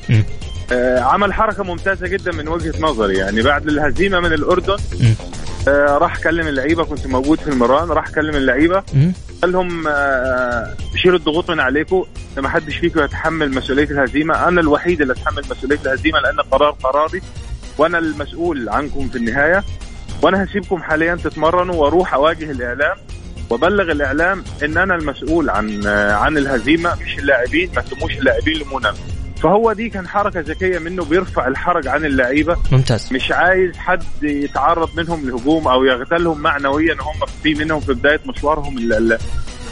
آه 0.72 1.00
عمل 1.00 1.34
حركة 1.34 1.64
ممتازة 1.64 2.08
جدا 2.08 2.32
من 2.32 2.48
وجهة 2.48 2.74
نظري 2.80 3.18
يعني 3.18 3.42
بعد 3.42 3.68
الهزيمة 3.68 4.20
من 4.20 4.34
الأردن 4.34 4.78
آه 5.68 5.98
راح 5.98 6.18
كلم 6.24 6.48
اللعيبة 6.48 6.84
كنت 6.84 7.08
موجود 7.08 7.40
في 7.40 7.48
المران 7.48 7.88
راح 7.90 8.10
كلم 8.10 8.36
اللعيبة. 8.36 8.84
قال 9.42 9.52
لهم 9.52 9.88
آه 9.88 10.74
شيلوا 10.96 11.18
الضغوط 11.18 11.52
من 11.52 11.60
عليكم 11.60 12.04
ما 12.38 12.50
حدش 12.50 12.78
فيكم 12.78 13.04
يتحمل 13.04 13.52
مسؤولية 13.52 13.84
الهزيمة. 13.84 14.48
أنا 14.48 14.62
الوحيد 14.62 15.02
اللي 15.02 15.14
أتحمل 15.14 15.44
مسؤولية 15.52 15.80
الهزيمة 15.86 16.20
لأن 16.20 16.40
القرار 16.40 16.72
قراري 16.72 17.22
وأنا 17.78 17.98
المسؤول 17.98 18.70
عنكم 18.70 19.10
في 19.10 19.18
النهاية. 19.18 19.64
وأنا 20.22 20.44
هسيبكم 20.44 20.84
حاليا 20.84 21.16
تتمرنوا 21.16 21.76
وأروح 21.76 22.14
أواجه 22.14 22.52
الإعلام. 22.52 22.98
وبلغ 23.50 23.92
الإعلام 23.92 24.44
إن 24.64 24.78
أنا 24.78 24.96
المسؤول 24.96 25.50
عن 25.50 25.82
آه 25.86 26.14
عن 26.14 26.38
الهزيمة 26.38 26.96
مش 27.06 27.20
اللاعبين 27.20 27.70
ما 27.76 27.82
تسموش 27.82 28.18
اللاعبين 28.18 28.58
لمونا 28.58 28.94
فهو 29.46 29.74
دي 29.74 29.90
كان 29.90 30.08
حركة 30.08 30.40
ذكية 30.40 30.80
منه 30.80 31.06
بيرفع 31.06 31.48
الحرج 31.48 31.88
عن 31.88 32.06
اللعيبة. 32.06 32.58
ممتاز. 32.72 33.14
مش 33.14 33.32
عايز 33.32 33.78
حد 33.78 34.04
يتعرض 34.24 34.90
منهم 34.98 35.30
لهجوم 35.30 35.68
أو 35.68 35.84
يغتالهم 35.84 36.42
معنويا 36.42 36.94
هم 36.94 37.26
في 37.44 37.54
منهم 37.54 37.80
في 37.80 37.94
بداية 37.94 38.20
مشوارهم 38.26 38.90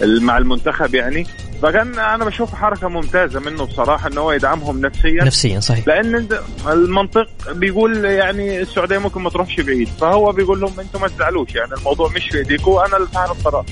مع 0.01 0.37
المنتخب 0.37 0.95
يعني. 0.95 1.27
فكان 1.61 1.99
أنا 1.99 2.25
بشوف 2.25 2.55
حركة 2.55 2.87
ممتازة 2.87 3.39
منه 3.39 3.65
بصراحة 3.65 4.07
إن 4.07 4.17
هو 4.17 4.31
يدعمهم 4.31 4.81
نفسيا. 4.81 5.23
نفسيا 5.23 5.59
صحيح. 5.59 5.87
لأن 5.87 6.27
المنطق 6.67 7.27
بيقول 7.51 8.05
يعني 8.05 8.61
السعودية 8.61 8.97
ممكن 8.97 9.21
ما 9.21 9.29
تروحش 9.29 9.59
بعيد. 9.59 9.87
فهو 9.87 10.31
بيقول 10.31 10.61
لهم 10.61 10.79
أنتم 10.79 11.01
ما 11.01 11.07
تزعلوش 11.07 11.55
يعني 11.55 11.73
الموضوع 11.73 12.11
مش 12.15 12.29
في 12.29 12.37
إيديكم 12.37 12.71
أنا 12.71 12.97
اللي 12.97 13.07
صاحب 13.13 13.31
القرار 13.31 13.65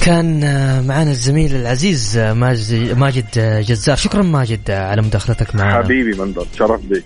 كان 0.00 0.40
معنا 0.86 1.10
الزميل 1.10 1.54
العزيز 1.54 2.18
ماجد 2.18 3.26
جزار. 3.68 3.96
شكرا 3.96 4.22
ماجد 4.22 4.70
على 4.70 5.02
مداخلتك 5.02 5.54
معنا. 5.54 5.82
حبيبي 5.82 6.18
منظر 6.18 6.46
شرف 6.58 6.80
بي 6.80 7.04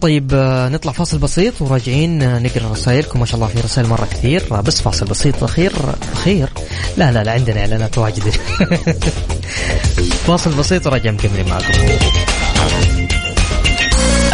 طيب 0.00 0.30
نطلع 0.72 0.92
فاصل 0.92 1.18
بسيط 1.18 1.62
وراجعين 1.62 2.42
نقرأ 2.42 2.72
رسائلكم. 2.72 3.20
ما 3.20 3.26
شاء 3.26 3.34
الله 3.36 3.46
في 3.46 3.60
رسائل 3.60 3.88
مرة 3.88 4.04
كثير. 4.04 4.60
بس 4.62 4.82
فاصل 4.82 5.06
بسيط 5.06 5.44
اخير 5.44 5.72
أخير. 6.12 6.48
لا 6.96 7.12
لا 7.12 7.24
لا 7.24 7.32
عندنا 7.32 7.60
إعلانات 7.60 7.98
واجد. 7.98 8.22
فاصل 10.26 10.54
بسيط 10.54 10.86
وراجع 10.86 11.10
مكملين 11.10 11.48
معكم. 11.48 11.72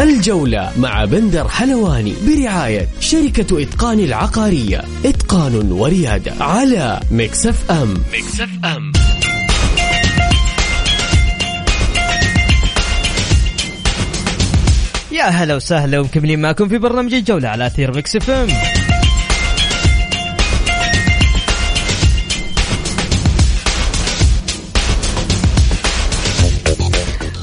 الجولة 0.01 0.73
مع 0.77 1.05
بندر 1.05 1.49
حلواني 1.49 2.15
برعاية 2.27 2.89
شركة 3.01 3.63
إتقان 3.63 3.99
العقارية. 3.99 4.85
إتقان 5.05 5.73
وريادة 5.73 6.33
على 6.41 7.01
Mix 7.11 7.71
FM 7.71 7.95
Mix 8.13 8.49
FM 8.65 8.93
يا 15.13 15.25
هلا 15.25 15.55
وسهلا 15.57 16.01
ومكملين 16.01 16.41
معكم 16.43 16.69
في 16.69 16.79
برنامج 16.79 17.15
الجولة 17.15 17.49
على 17.49 17.67
أثير 17.67 17.97
مكسف 17.97 18.31
أم 18.31 18.49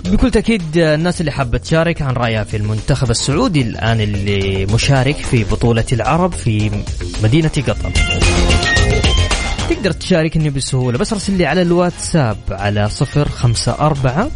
بكل 0.10 0.32
تأكيد 0.32 0.78
الناس 0.78 1.22
اللي 1.22 1.32
حابة 1.32 1.58
تشارك 1.58 2.01
عن 2.01 2.13
رأيها 2.13 2.44
في 2.44 2.58
المنتخب 2.58 3.12
السعودي 3.12 3.62
الآن 3.62 4.01
اللي 4.01 4.66
مشارك 4.66 5.16
في 5.16 5.44
بطولة 5.44 5.86
العرب 5.92 6.34
في 6.34 6.72
مدينة 7.24 7.51
قطر. 7.68 7.92
تقدر 9.70 9.92
تشاركني 9.92 10.50
بسهولة 10.50 10.98
بس 10.98 11.13
ارسل 11.13 11.34
لي 11.34 11.46
على 11.46 11.62
الواتساب 11.62 12.38
على 12.50 12.89
صفر 12.89 13.30
خمسة 13.30 13.72
أربعة 13.72 14.30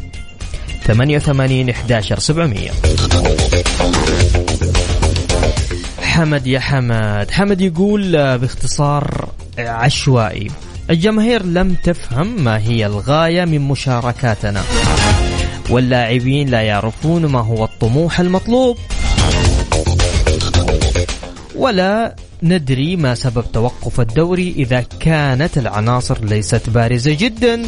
ثمانية 0.84 1.18
وثمانين 1.18 1.70
إحداشر 1.70 2.20
سبعمية. 2.20 2.72
حمد 6.02 6.48
يا 6.48 6.60
حمد. 6.60 7.32
حمد 7.32 7.62
يقول 7.62 8.12
باختصار 8.38 9.30
عشوائي. 9.60 10.52
الجماهير 10.90 11.46
لم 11.46 11.76
تفهم 11.84 12.44
ما 12.44 12.58
هي 12.60 12.86
الغاية 12.86 13.46
من 13.46 13.62
مشاركاتنا. 13.62 14.64
واللاعبين 15.70 16.50
لا 16.50 16.62
يعرفون 16.62 17.26
ما 17.26 17.40
هو 17.40 17.64
الطموح 17.66 18.20
المطلوب 18.20 18.78
ولا 21.56 22.16
ندري 22.44 22.96
ما 22.96 23.16
سبب 23.16 23.46
توقف 23.54 24.00
الدوري 24.00 24.54
إذا 24.58 24.86
كانت 25.00 25.58
العناصر 25.58 26.26
ليست 26.26 26.70
بارزة 26.70 27.18
جدا 27.20 27.64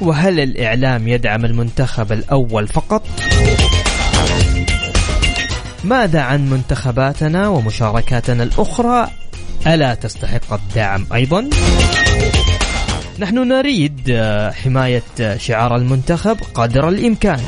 وهل 0.00 0.40
الإعلام 0.40 1.08
يدعم 1.08 1.44
المنتخب 1.44 2.12
الأول 2.12 2.68
فقط؟ 2.68 3.02
ماذا 5.84 6.20
عن 6.20 6.50
منتخباتنا 6.50 7.48
ومشاركاتنا 7.48 8.42
الأخرى 8.42 9.10
ألا 9.66 9.94
تستحق 9.94 10.52
الدعم 10.52 11.06
أيضا؟ 11.14 11.50
نحن 13.18 13.48
نريد 13.48 14.22
حماية 14.64 15.02
شعار 15.36 15.76
المنتخب 15.76 16.36
قدر 16.54 16.88
الإمكان. 16.88 17.40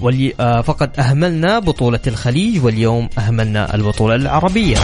ولي 0.00 0.62
فقد 0.66 0.90
أهملنا 0.98 1.58
بطولة 1.58 2.00
الخليج 2.06 2.64
واليوم 2.64 3.08
أهملنا 3.18 3.74
البطولة 3.74 4.14
العربية. 4.14 4.76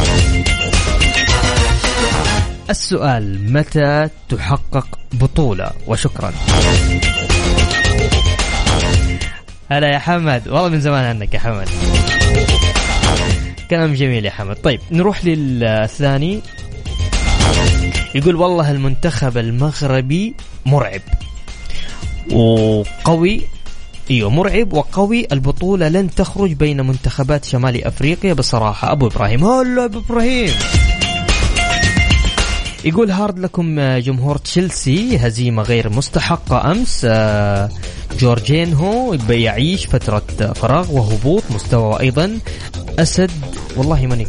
السؤال 2.70 3.52
متى 3.52 4.08
تحقق 4.28 4.98
بطولة؟ 5.12 5.70
وشكرا. 5.86 6.32
هلا 9.70 9.92
يا 9.92 9.98
حمد. 9.98 10.48
والله 10.48 10.68
من 10.68 10.80
زمان 10.80 11.04
عنك 11.04 11.34
يا 11.34 11.38
حمد. 11.38 11.68
كلام 13.70 13.94
جميل 13.94 14.24
يا 14.24 14.30
حمد. 14.30 14.56
طيب 14.56 14.80
نروح 14.90 15.24
للثاني. 15.24 16.40
يقول 18.14 18.37
والله 18.37 18.71
المنتخب 18.71 19.38
المغربي 19.38 20.35
مرعب. 20.67 21.00
وقوي 22.33 23.43
إيوه 24.11 24.31
مرعب 24.31 24.73
وقوي. 24.73 25.26
البطولة 25.33 25.88
لن 25.88 26.11
تخرج 26.11 26.52
بين 26.52 26.87
منتخبات 26.87 27.45
شمال 27.45 27.85
أفريقيا 27.85 28.33
بصراحة. 28.33 28.93
أبو 28.93 29.07
إبراهيم. 29.07 29.45
هلا 29.45 29.85
أبو 29.85 29.99
إبراهيم. 29.99 30.55
يقول 32.85 33.11
هارد 33.11 33.38
لكم 33.38 33.81
جمهور 33.99 34.37
تشيلسي. 34.37 35.17
هزيمة 35.17 35.62
غير 35.62 35.88
مستحقة 35.90 36.73
أمس. 36.73 37.07
جورجينهو 38.19 39.17
يعيش 39.31 39.87
فترة 39.87 40.52
فراغ 40.55 40.93
وهبوط. 40.93 41.43
مستوى 41.50 42.00
أيضا 42.00 42.38
أسد. 42.99 43.31
والله 43.76 44.07
ماني 44.07 44.26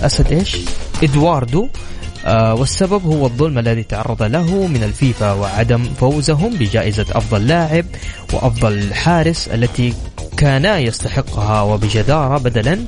أسد 0.00 0.32
إيش؟ 0.32 0.56
إدواردو. 1.02 1.64
آه 1.64 1.97
والسبب 2.26 3.04
هو 3.04 3.26
الظلم 3.26 3.58
الذي 3.58 3.82
تعرض 3.82 4.22
له 4.22 4.66
من 4.66 4.82
الفيفا 4.82 5.32
وعدم 5.32 5.82
فوزهم 5.82 6.50
بجائزة 6.50 7.06
أفضل 7.12 7.46
لاعب 7.46 7.84
وأفضل 8.32 8.94
حارس 8.94 9.48
التي 9.48 9.94
كانا 10.36 10.78
يستحقها 10.78 11.62
وبجدارة 11.62 12.38
بدلا 12.38 12.78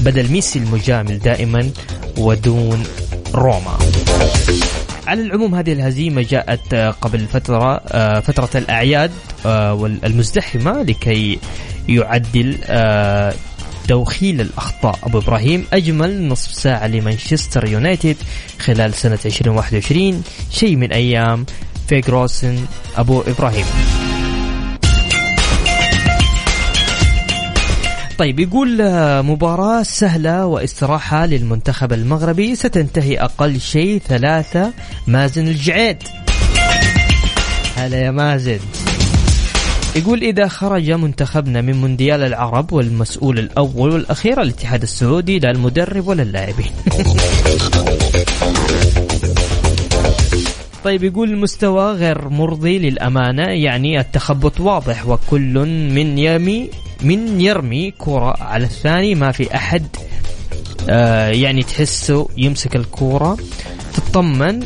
بدل 0.00 0.32
ميسي 0.32 0.58
المجامل 0.58 1.18
دائما 1.18 1.70
ودون 2.18 2.82
روما. 3.34 3.78
على 5.06 5.22
العموم 5.22 5.54
هذه 5.54 5.72
الهزيمة 5.72 6.22
جاءت 6.22 6.74
قبل 6.74 7.26
فترة 7.26 7.80
آه، 7.88 8.20
فترة 8.20 8.50
الأعياد 8.54 9.10
آه، 9.46 9.86
المزدحمة 10.04 10.82
لكي 10.82 11.38
يعدل 11.88 12.58
آه، 12.64 13.34
توخيل 13.90 14.40
الأخطاء. 14.40 14.98
أبو 15.02 15.18
إبراهيم 15.18 15.66
أجمل 15.72 16.28
نصف 16.28 16.54
ساعة 16.54 16.86
لمانشستر 16.86 17.68
يونايتد 17.68 18.16
خلال 18.58 18.94
سنة 18.94 19.18
2021 19.24 20.22
شيء 20.50 20.76
من 20.76 20.92
أيام 20.92 21.46
فيغروسن 21.88 22.58
أبو 22.96 23.20
إبراهيم. 23.20 23.64
طيب 28.18 28.40
يقول 28.40 28.80
آه، 28.80 29.22
مباراة 29.22 29.82
سهلة 29.82 30.46
واستراحة 30.46 31.26
للمنتخب 31.26 31.92
المغربي. 31.92 32.54
ستنتهي 32.54 33.18
أقل 33.20 33.60
شيء 33.60 34.00
ثلاثة 34.08 34.72
مازن 35.06 35.48
الجعيد. 35.48 36.02
هلا 37.76 37.98
يا 37.98 38.10
مازن. 38.10 38.58
يقول 39.96 40.22
إذا 40.22 40.48
خرج 40.48 40.90
منتخبنا 40.90 41.60
من 41.60 41.80
مونديال 41.80 42.22
العرب 42.22 42.72
والمسؤول 42.72 43.38
الأول 43.38 43.90
والأخير 43.92 44.42
الاتحاد 44.42 44.82
السعودي 44.82 45.38
لا 45.38 45.50
المدرب 45.50 46.08
ولا 46.08 46.22
اللاعبين. 46.22 46.70
طيب 50.84 51.04
يقول 51.04 51.30
المستوى 51.30 51.92
غير 51.92 52.28
مرضي 52.28 52.78
للأمانة 52.78 53.42
يعني 53.42 54.00
التخبط 54.00 54.60
واضح 54.60 55.06
وكل 55.06 55.58
من 55.94 56.18
يمي 56.18 56.70
من 57.02 57.40
يرمي 57.40 57.90
كرة 57.98 58.42
على 58.42 58.64
الثاني. 58.64 59.14
ما 59.14 59.32
في 59.32 59.54
أحد 59.54 59.86
آه 60.90 61.28
يعني 61.28 61.62
تحسه 61.62 62.28
يمسك 62.36 62.76
الكورة 62.76 63.38
تطمن. 63.94 64.60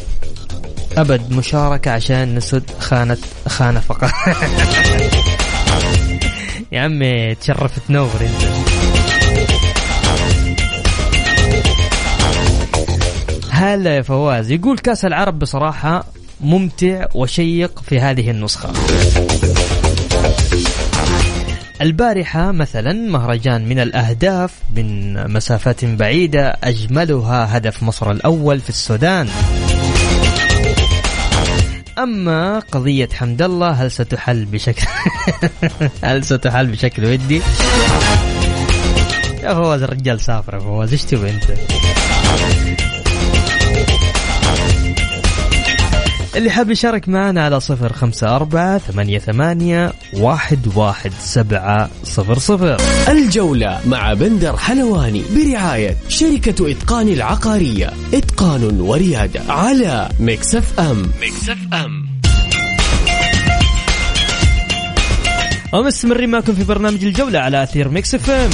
أبد 0.97 1.33
مشاركة 1.33 1.91
عشان 1.91 2.35
نسد 2.35 2.71
خانة 2.81 3.17
خانة 3.49 3.81
فقط. 3.81 4.11
يا 6.73 6.81
عمي 6.81 7.35
تشرف 7.35 7.79
تنور 7.89 8.11
أنت. 8.21 8.45
هلا 13.51 13.97
يا 13.97 14.03
فواز. 14.03 14.51
يقول 14.51 14.79
كأس 14.79 15.05
العرب 15.05 15.39
بصراحة 15.39 16.05
ممتع 16.41 17.07
وشيق 17.15 17.83
في 17.83 18.01
هذه 18.01 18.31
النسخة. 18.31 18.73
البارحة 21.81 22.53
مثلا 22.53 22.93
مهرجان 22.93 23.69
من 23.69 23.79
الأهداف 23.79 24.55
من 24.77 25.15
مسافات 25.33 25.85
بعيدة 25.85 26.57
أجملها 26.65 27.57
هدف 27.57 27.83
مصر 27.83 28.11
الأول 28.11 28.61
في 28.61 28.69
السودان. 28.69 29.29
أما 31.99 32.59
قضية 32.59 33.09
حمد 33.13 33.43
الله 33.43 33.71
هل 33.71 33.91
ستحل 33.91 34.45
بشكل 34.45 34.87
هل 36.05 36.25
ستحل 36.25 36.67
بشكل 36.67 37.05
ودي؟ 37.05 37.43
يا 39.43 39.55
فواز 39.55 39.83
الرجال 39.83 40.21
سافر 40.21 40.61
فواز 40.61 40.93
إيش 40.93 41.03
تبغى 41.03 41.31
أنت؟ 41.31 41.45
اللي 46.37 46.51
حاب 46.51 46.71
يشارك 46.71 47.09
معنا 47.09 47.45
على 47.45 47.61
صفر 47.61 47.93
خمسة 47.93 48.37
أربعة 48.37 48.79
ثمانية 48.79 49.19
ثمانية 49.19 49.93
واحد 50.15 50.77
واحد 50.77 51.13
سبعة 51.21 51.91
صفر 52.05 52.39
صفر. 52.39 52.77
الجولة 53.09 53.81
مع 53.87 54.15
بندر 54.15 54.57
حلواني 54.57 55.23
برعاية 55.37 55.97
شركة 56.09 56.71
إتقان 56.71 57.09
العقارية. 57.09 57.91
إتقان 58.15 58.81
وريادة 58.81 59.41
على 59.49 60.09
Mix 60.21 60.81
FM. 60.81 61.03
Mix 61.23 61.59
FM. 61.75 62.15
ومستمرين 65.73 66.31
معكم 66.31 66.55
في 66.55 66.65
برنامج 66.65 67.05
الجولة 67.05 67.39
على 67.39 67.63
أثير 67.63 67.89
Mix 67.89 68.15
FM. 68.15 68.51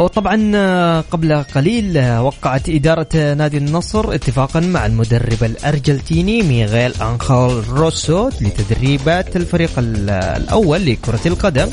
وطبعا 0.00 1.00
قبل 1.00 1.42
قليل 1.54 2.18
وقعت 2.18 2.68
إدارة 2.68 3.34
نادي 3.34 3.56
النصر 3.56 4.14
اتفاقا 4.14 4.60
مع 4.60 4.86
المدرب 4.86 5.44
الأرجنتيني 5.44 6.42
ميغيل 6.42 6.92
أنخال 7.02 7.68
روسو 7.68 8.28
لتدريبات 8.40 9.36
الفريق 9.36 9.70
الأول 9.78 10.86
لكرة 10.86 11.20
القدم 11.26 11.68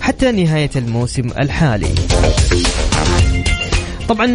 حتى 0.00 0.32
نهاية 0.32 0.70
الموسم 0.76 1.28
الحالي. 1.38 1.94
طبعا 4.08 4.26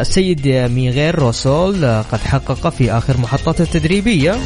السيد 0.00 0.48
ميغيل 0.48 1.18
روسول 1.18 2.02
قد 2.02 2.18
حقق 2.18 2.68
في 2.68 2.92
آخر 2.92 3.16
محطته 3.18 3.62
التدريبية 3.62 4.36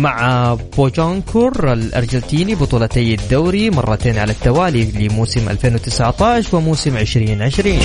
مع 0.00 0.54
بوكا 0.76 1.05
جونيورز 1.05 1.72
الأرجنتيني 1.72 2.54
بطولتي 2.54 3.14
الدوري 3.14 3.70
مرتين 3.70 4.18
على 4.18 4.32
التوالي 4.32 4.84
لموسم 4.84 5.48
2019 5.48 6.56
وموسم 6.56 6.96
2020 6.96 7.78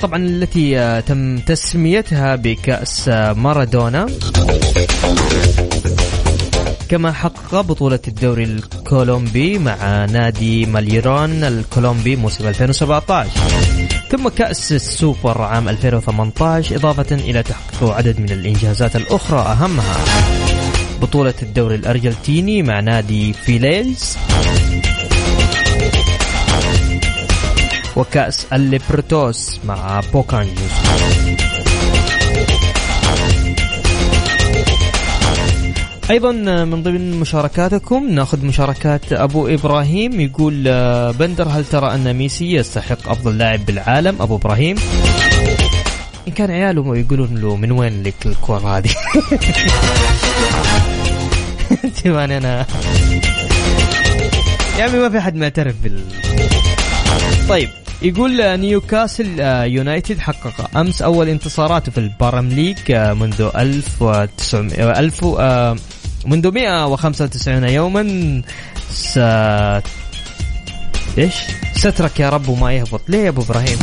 طبعا 0.00 0.18
التي 0.26 1.02
تم 1.06 1.38
تسميتها 1.38 2.36
بكأس 2.36 3.08
مارادونا 3.08 4.06
كما 6.88 7.12
حقق 7.12 7.60
بطولة 7.60 8.00
الدوري 8.08 8.44
الكولومبي 8.44 9.58
مع 9.58 10.04
نادي 10.04 10.66
ميلوناريوس 10.66 11.44
الكولومبي 11.44 12.16
موسم 12.16 12.48
2017 12.48 13.30
ثم 14.10 14.28
كأس 14.28 14.72
السوبر 14.72 15.42
عام 15.42 15.68
2018 15.68 16.76
إضافة 16.76 17.14
إلى 17.14 17.42
تحقيق 17.42 17.90
عدد 17.90 18.20
من 18.20 18.30
الإنجازات 18.30 18.96
الأخرى 18.96 19.40
أهمها 19.40 19.96
بطولة 21.02 21.34
الدوري 21.42 21.74
الأرجنتيني 21.74 22.62
مع 22.62 22.80
نادي 22.80 23.32
فيليز 23.32 24.16
وكأس 27.96 28.46
الليبرتادوريس 28.52 29.60
مع 29.64 30.00
بوكا 30.12 30.30
جونيورز 30.30 30.72
أيضا 36.10 36.32
من 36.64 36.82
ضمن 36.82 37.20
مشاركاتكم 37.20 38.08
نأخذ 38.10 38.44
مشاركات 38.44 39.12
أبو 39.12 39.46
إبراهيم 39.48 40.20
يقول 40.20 40.64
آه، 40.68 41.10
بندر 41.10 41.48
هل 41.48 41.64
ترى 41.64 41.94
أن 41.94 42.14
ميسي 42.14 42.52
يستحق 42.52 43.08
أفضل 43.08 43.38
لاعب 43.38 43.66
بالعالم؟ 43.66 44.22
أبو 44.22 44.36
إبراهيم. 44.36 44.76
إن 46.28 46.32
كان 46.32 46.50
عياله 46.50 46.96
يقولون 46.96 47.34
له 47.34 47.56
من 47.56 47.72
وين 47.72 48.02
لك 48.02 48.26
الكرة 48.26 48.78
هذه؟ 48.78 48.90
تباني 52.04 52.36
أنا. 52.36 52.66
يا 54.78 54.84
عمي 54.84 54.98
ما 54.98 55.10
في 55.10 55.20
حد 55.20 55.36
معترف 55.36 55.74
بال. 55.82 56.00
طيب. 57.48 57.68
يقول 58.02 58.40
آه، 58.40 58.56
نيوكاسل 58.56 59.40
آه، 59.40 59.64
يونايتد 59.64 60.18
حقق 60.18 60.76
أمس 60.76 61.02
أول 61.02 61.28
انتصاراته 61.28 61.92
في 61.92 61.98
ال 61.98 62.04
Premier 62.04 62.48
League 62.48 62.92
منذ 62.92 63.50
1900 63.56 64.98
1000 64.98 65.24
منذ 66.26 66.52
195 66.52 67.68
يوما 67.68 68.42
س... 68.90 69.18
إيش؟ 71.18 71.34
سترك 71.76 72.20
يا 72.20 72.28
رب 72.28 72.48
وما 72.48 72.72
يهبط 72.72 73.00
ليه 73.08 73.24
يا 73.24 73.28
أبو 73.28 73.42
إبراهيم؟ 73.42 73.78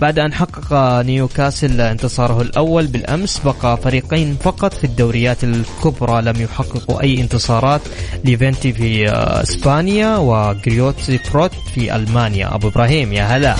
بعد 0.00 0.18
أن 0.18 0.32
حقق 0.32 0.72
نيوكاسل 1.02 1.80
انتصاره 1.80 2.42
الأول 2.42 2.86
بالأمس 2.86 3.40
بقى 3.44 3.76
فريقين 3.76 4.36
فقط 4.42 4.74
في 4.74 4.84
الدوريات 4.84 5.44
الكبرى 5.44 6.22
لم 6.22 6.40
يحققوا 6.40 7.02
أي 7.02 7.20
انتصارات. 7.20 7.80
ليفانتي 8.24 8.72
في 8.72 9.10
إسبانيا 9.42 10.16
وجرويتر 10.16 11.20
فورت 11.32 11.52
في 11.74 11.96
ألمانيا. 11.96 12.54
أبو 12.54 12.68
إبراهيم 12.68 13.12
يا 13.12 13.24
هلا. 13.24 13.56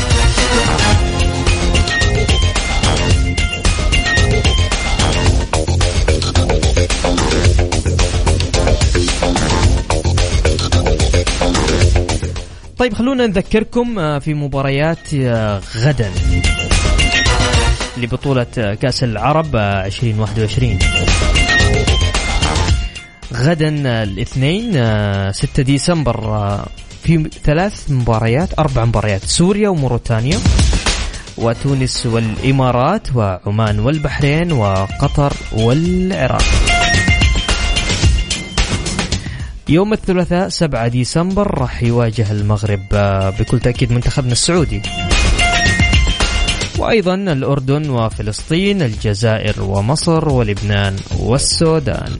طيب 12.86 12.94
خلونا 12.94 13.26
نذكركم 13.26 13.98
آه، 13.98 14.18
في 14.18 14.34
مباريات 14.34 15.14
آه، 15.14 15.60
غدا 15.76 16.10
لبطولة 17.96 18.46
آه، 18.58 18.74
كأس 18.74 19.04
العرب 19.04 19.56
2021 19.56 20.78
غدا 23.34 23.68
الاثنين 24.02 24.72
6 25.32 25.62
ديسمبر 25.62 26.20
في 27.02 27.30
ثلاث 27.44 27.90
مباريات 27.90 28.58
أربع 28.58 28.84
مباريات 28.84 29.24
سوريا 29.24 29.68
وموريتانيا 29.68 30.38
وتونس 31.38 32.06
والإمارات 32.06 33.08
وعمان 33.14 33.78
والبحرين 33.78 34.52
وقطر 34.52 35.32
والعراق. 35.52 36.65
يوم 39.68 39.92
الثلاثاء 39.92 40.48
7 40.48 40.88
ديسمبر 40.88 41.58
راح 41.58 41.82
يواجه 41.82 42.32
المغرب 42.32 42.80
آه، 42.92 43.30
بكل 43.30 43.60
تأكيد 43.60 43.92
منتخبنا 43.92 44.32
السعودي. 44.32 44.82
وأيضا 46.78 47.14
الأردن 47.14 47.90
وفلسطين 47.90 48.82
الجزائر 48.82 49.62
ومصر 49.62 50.28
ولبنان 50.28 50.96
والسودان. 51.18 52.12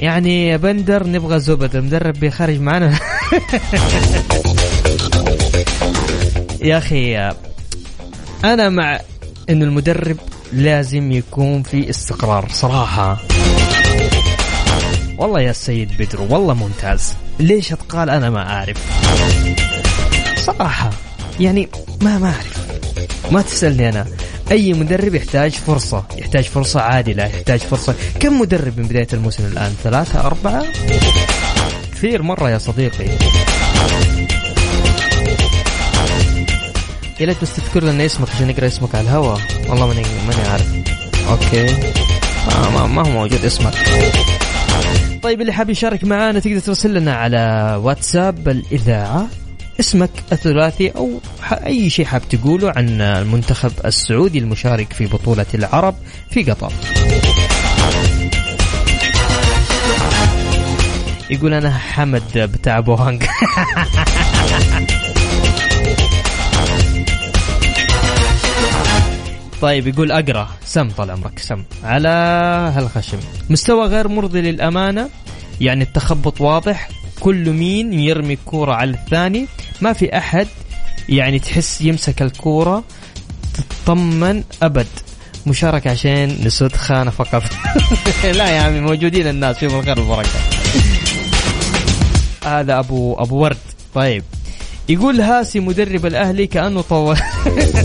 يعني 0.00 0.48
يا 0.48 0.56
بندر 0.56 1.06
نبغى 1.06 1.40
زبد 1.40 1.76
المدرب 1.76 2.14
بيخرج 2.20 2.60
معنا. 2.60 2.98
يا 6.60 6.78
أخي 6.78 7.32
أنا 8.44 8.68
مع 8.68 9.00
انه 9.50 9.64
المدرب 9.64 10.16
لازم 10.52 11.12
يكون 11.12 11.62
في 11.62 11.90
استقرار 11.90 12.48
صراحة. 12.52 13.18
والله 15.18 15.40
يا 15.40 15.52
سيد 15.52 15.90
بدر 15.98 16.22
والله 16.22 16.54
ممتاز. 16.54 17.14
ليش 17.40 17.72
أتقال؟ 17.72 18.10
أنا 18.10 18.30
ما 18.30 18.50
أعرف. 18.50 18.76
صراحة 20.36 20.90
يعني 21.40 21.68
ما 22.02 22.18
ما 22.18 22.26
أعرف. 22.26 22.66
ما 23.30 23.42
تسألني 23.42 23.88
أنا. 23.88 24.06
أي 24.50 24.72
مدرب 24.72 25.14
يحتاج 25.14 25.52
فرصة؟ 25.52 26.04
يحتاج 26.16 26.44
فرصة 26.44 26.80
عادلة 26.80 27.24
يحتاج 27.24 27.60
فرصة. 27.60 27.94
كم 28.20 28.40
مدرب 28.40 28.78
من 28.78 28.86
بداية 28.86 29.08
الموسم 29.12 29.46
الآن؟ 29.46 29.74
ثلاثة 29.84 30.20
أربعة؟ 30.26 30.64
كثير 31.94 32.22
مرة 32.22 32.50
يا 32.50 32.58
صديقي. 32.58 33.08
يا 37.20 37.26
ليت 37.26 37.42
بس 37.42 37.56
تذكر 37.56 37.84
لنا 37.84 38.06
اسمك 38.06 38.30
عشان 38.30 38.48
نقرأ 38.48 38.66
اسمك 38.66 38.94
على 38.94 39.04
الهواء 39.04 39.40
والله 39.68 39.86
ماني 39.86 40.02
ماني 40.28 40.48
عارف. 40.48 40.66
أوكي. 41.30 41.66
ما, 42.74 42.86
ما, 42.86 43.02
هو 43.02 43.10
موجود 43.10 43.44
اسمك. 43.44 43.74
طيب 45.22 45.40
اللي 45.40 45.52
حاب 45.52 45.70
يشارك 45.70 46.04
معانا 46.04 46.40
تقدر 46.40 46.58
ترسل 46.58 46.94
لنا 46.94 47.14
على 47.14 47.74
واتساب 47.82 48.48
الإذاعة 48.48 49.26
اسمك 49.80 50.10
الثلاثي 50.32 50.88
أو 50.90 51.20
أي 51.66 51.90
شيء 51.90 52.04
حاب 52.04 52.28
تقوله 52.28 52.72
عن 52.76 53.00
المنتخب 53.00 53.72
السعودي 53.84 54.38
المشارك 54.38 54.92
في 54.92 55.06
بطولة 55.06 55.46
العرب 55.54 55.94
في 56.30 56.44
قطر. 56.44 56.72
يقول 61.30 61.54
أنا 61.54 61.78
حمد 61.78 62.38
بتاع 62.38 62.80
بوهانج. 62.80 63.22
طيب 69.62 69.86
يقول 69.86 70.12
أقرأ. 70.12 70.48
سم 70.64 70.90
طال 70.90 71.10
عمرك 71.10 71.38
سم. 71.38 71.62
على 71.84 72.08
هالخشم. 72.76 73.18
مستوى 73.50 73.86
غير 73.86 74.08
مرضي 74.08 74.40
للأمانة 74.40 75.08
يعني 75.60 75.84
التخبط 75.84 76.40
واضح. 76.40 76.88
كل 77.20 77.50
مين 77.50 77.92
يرمي 77.92 78.34
الكورة 78.34 78.72
على 78.72 78.90
الثاني؟ 78.90 79.46
ما 79.80 79.92
في 79.92 80.18
أحد 80.18 80.46
يعني 81.08 81.38
تحس 81.38 81.80
يمسك 81.80 82.22
الكورة 82.22 82.84
تطمن 83.84 84.42
أبد. 84.62 84.86
مشاركة 85.46 85.90
عشان 85.90 86.38
نسد 86.44 86.76
خانة 86.76 87.10
فقط. 87.10 87.42
لا 88.38 88.50
يا 88.50 88.60
عمي 88.60 88.80
موجودين 88.80 89.26
الناس 89.28 89.56
فيهم 89.56 89.78
الخير 89.78 90.00
والبركة. 90.00 90.28
هذا 92.46 92.78
أبو 92.78 93.14
أبو 93.14 93.36
ورد. 93.36 93.56
طيب. 93.94 94.24
يقول 94.88 95.20
هاسي 95.20 95.60
مدرب 95.60 96.06
الأهلي 96.06 96.46
كأنه 96.46 96.80
طول 96.80 97.16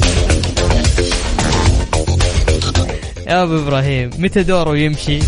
يا 3.31 3.43
أبو 3.43 3.57
إبراهيم 3.57 4.09
متى 4.17 4.43
دوره 4.43 4.77
يمشي؟ 4.77 5.19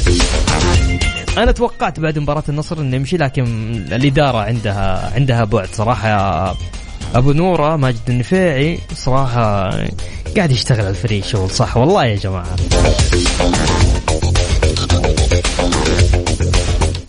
أنا 1.37 1.51
توقعت 1.51 1.99
بعد 1.99 2.19
مباراة 2.19 2.43
النصر 2.49 2.77
إنه 2.77 2.95
يمشي 2.95 3.17
لكن 3.17 3.43
الإدارة 3.91 4.37
عندها 4.37 5.11
عندها 5.15 5.43
بعد 5.43 5.67
صراحة. 5.73 6.55
أبو 7.15 7.31
نورة 7.31 7.75
ماجد 7.75 8.09
النفيعي 8.09 8.79
صراحة 8.95 9.69
قاعد 10.37 10.51
يشتغل 10.51 10.89
الفريق 10.89 11.25
شغل 11.25 11.49
صح. 11.49 11.77
والله 11.77 12.05
يا 12.05 12.15
جماعة. 12.15 12.55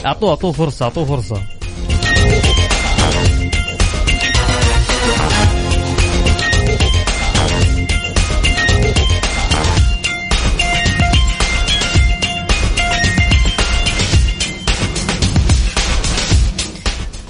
أعطوه 0.07 0.30
أعطوه 0.30 0.52
فرصة 0.52 0.85
أعطوه 0.85 1.04
فرصة. 1.04 1.42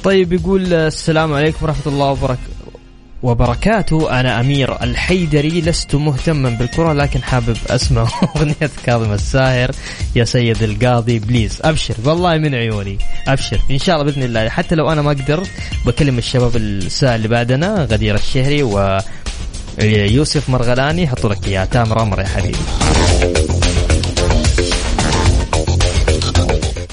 طيب 0.05 0.33
يقول 0.33 0.75
السلام 0.75 1.33
عليكم 1.33 1.59
ورحمة 1.63 1.87
الله 1.87 2.07
وبركاته 2.07 2.55
وبركاته. 3.23 4.21
أنا 4.21 4.41
أمير 4.41 4.83
الحيدري 4.83 5.61
لست 5.61 5.95
مهتما 5.95 6.51
بالكرة 6.51 6.93
لكن 6.93 7.23
حابب 7.23 7.57
أسمع 7.71 8.09
أغنية 8.37 8.71
كاظم 8.87 9.13
الساهر. 9.13 9.71
يا 10.17 10.25
سيد 10.25 10.63
القاضي 10.63 11.19
بليز 11.19 11.59
أبشر. 11.63 11.95
والله 12.05 12.39
من 12.39 12.55
عيوني 12.55 12.99
أبشر. 13.29 13.61
إن 13.71 13.79
شاء 13.79 13.97
الله 13.97 14.13
بإذن 14.13 14.23
الله. 14.23 14.49
حتى 14.49 14.75
لو 14.75 14.93
أنا 14.93 15.03
ما 15.03 15.11
قدرت 15.11 15.51
بكلم 15.87 16.19
الشباب 16.19 16.57
الساعة 16.57 17.15
اللي 17.15 17.29
بعدنا 17.29 17.85
غدير 17.91 18.15
الشهري 18.15 18.63
ويوسف 19.79 20.51
مرغلاني. 20.51 21.03
يحطوا 21.03 21.31
لك 21.31 21.49
إياه. 21.49 21.65
تامر 21.65 22.03
أمر 22.03 22.21
يا 22.21 22.27
حبيبي. 22.27 22.84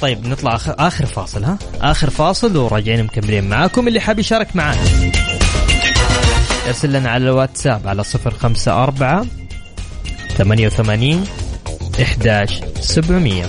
طيب 0.01 0.27
نطلع 0.27 0.55
آخر, 0.55 0.75
آخر 0.79 1.05
فاصل 1.05 1.43
ها؟ 1.43 1.57
آخر 1.81 2.09
فاصل 2.09 2.57
وراجعين 2.57 3.03
مكملين 3.03 3.49
معاكم. 3.49 3.87
اللي 3.87 3.99
حاب 3.99 4.19
يشارك 4.19 4.55
معانا 4.55 4.81
ارسل 6.67 6.93
لنا 6.93 7.09
على 7.09 7.23
الواتساب 7.23 7.87
على 7.87 8.03
صفر 8.03 8.31
خمسة 8.31 8.83
أربعة 8.83 9.25
ثمانية 10.37 10.67
وثمانين 10.67 11.23
إحداش 12.01 12.61
سبعمية. 12.79 13.45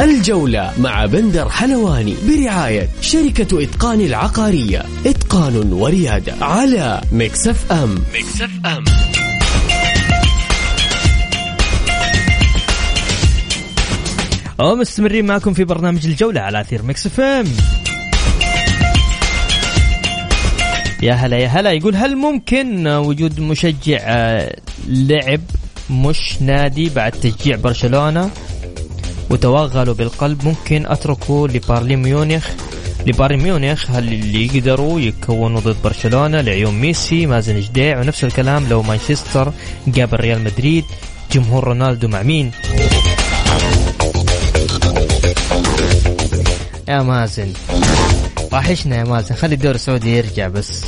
الجولة 0.00 0.72
مع 0.78 1.06
بندر 1.06 1.48
حلواني 1.48 2.14
برعاية 2.28 2.88
شركة 3.00 3.62
إتقان 3.62 4.00
العقارية. 4.00 4.84
إتقان 5.06 5.72
وريادة 5.72 6.34
على 6.40 7.00
Mix 7.12 7.72
FM. 7.72 7.94
Mix 8.14 8.50
FM. 8.66 8.84
ومستمرين 14.60 15.26
معكم 15.26 15.52
في 15.52 15.64
برنامج 15.64 16.06
الجولة 16.06 16.40
على 16.40 16.60
أثير 16.60 16.82
ميكس 16.82 17.06
إف 17.06 17.20
إم. 17.20 17.46
يا 21.02 21.12
هلا 21.12 21.36
يا 21.36 21.48
هلا 21.48 21.72
يقول 21.72 21.96
هل 21.96 22.16
ممكن 22.16 22.86
وجود 22.86 23.40
مشجع 23.40 23.98
آه، 24.02 24.56
لعب 24.88 25.40
مش 25.90 26.42
نادي 26.42 26.88
بعد 26.88 27.12
تشجيع 27.12 27.56
برشلونة؟ 27.56 28.30
وتوغلوا 29.30 29.94
بالقلب 29.94 30.44
ممكن 30.44 30.86
أتركه 30.86 31.48
لبارلي 31.48 31.96
ميونخ. 31.96 32.48
لباري 33.06 33.36
ميونخ 33.36 33.90
هل 33.90 34.12
اللي 34.12 34.46
يقدروا 34.46 35.00
يكونوا 35.00 35.60
ضد 35.60 35.76
برشلونة؟ 35.84 36.40
لعيون 36.40 36.74
ميسي 36.74 37.26
مازن 37.26 37.60
جديع 37.60 38.00
ونفس 38.00 38.24
الكلام 38.24 38.68
لو 38.68 38.82
مانشستر 38.82 39.52
قابل 39.96 40.16
ريال 40.20 40.44
مدريد 40.44 40.84
جمهور 41.32 41.64
رونالدو 41.64 42.08
مع 42.08 42.22
مين؟ 42.22 42.50
يا 46.88 47.02
مازن. 47.02 47.52
وحشنا 48.52 48.96
يا 48.96 49.04
مازن. 49.04 49.34
خلي 49.34 49.54
الدوري 49.54 49.74
السعودي 49.74 50.16
يرجع 50.16 50.48
بس. 50.48 50.84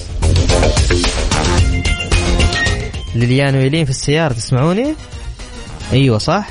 ليليان 3.14 3.54
ويلين 3.54 3.84
في 3.84 3.90
السيارة 3.90 4.32
تسمعوني؟ 4.32 4.94
أيوه 5.92 6.18
صح؟ 6.18 6.50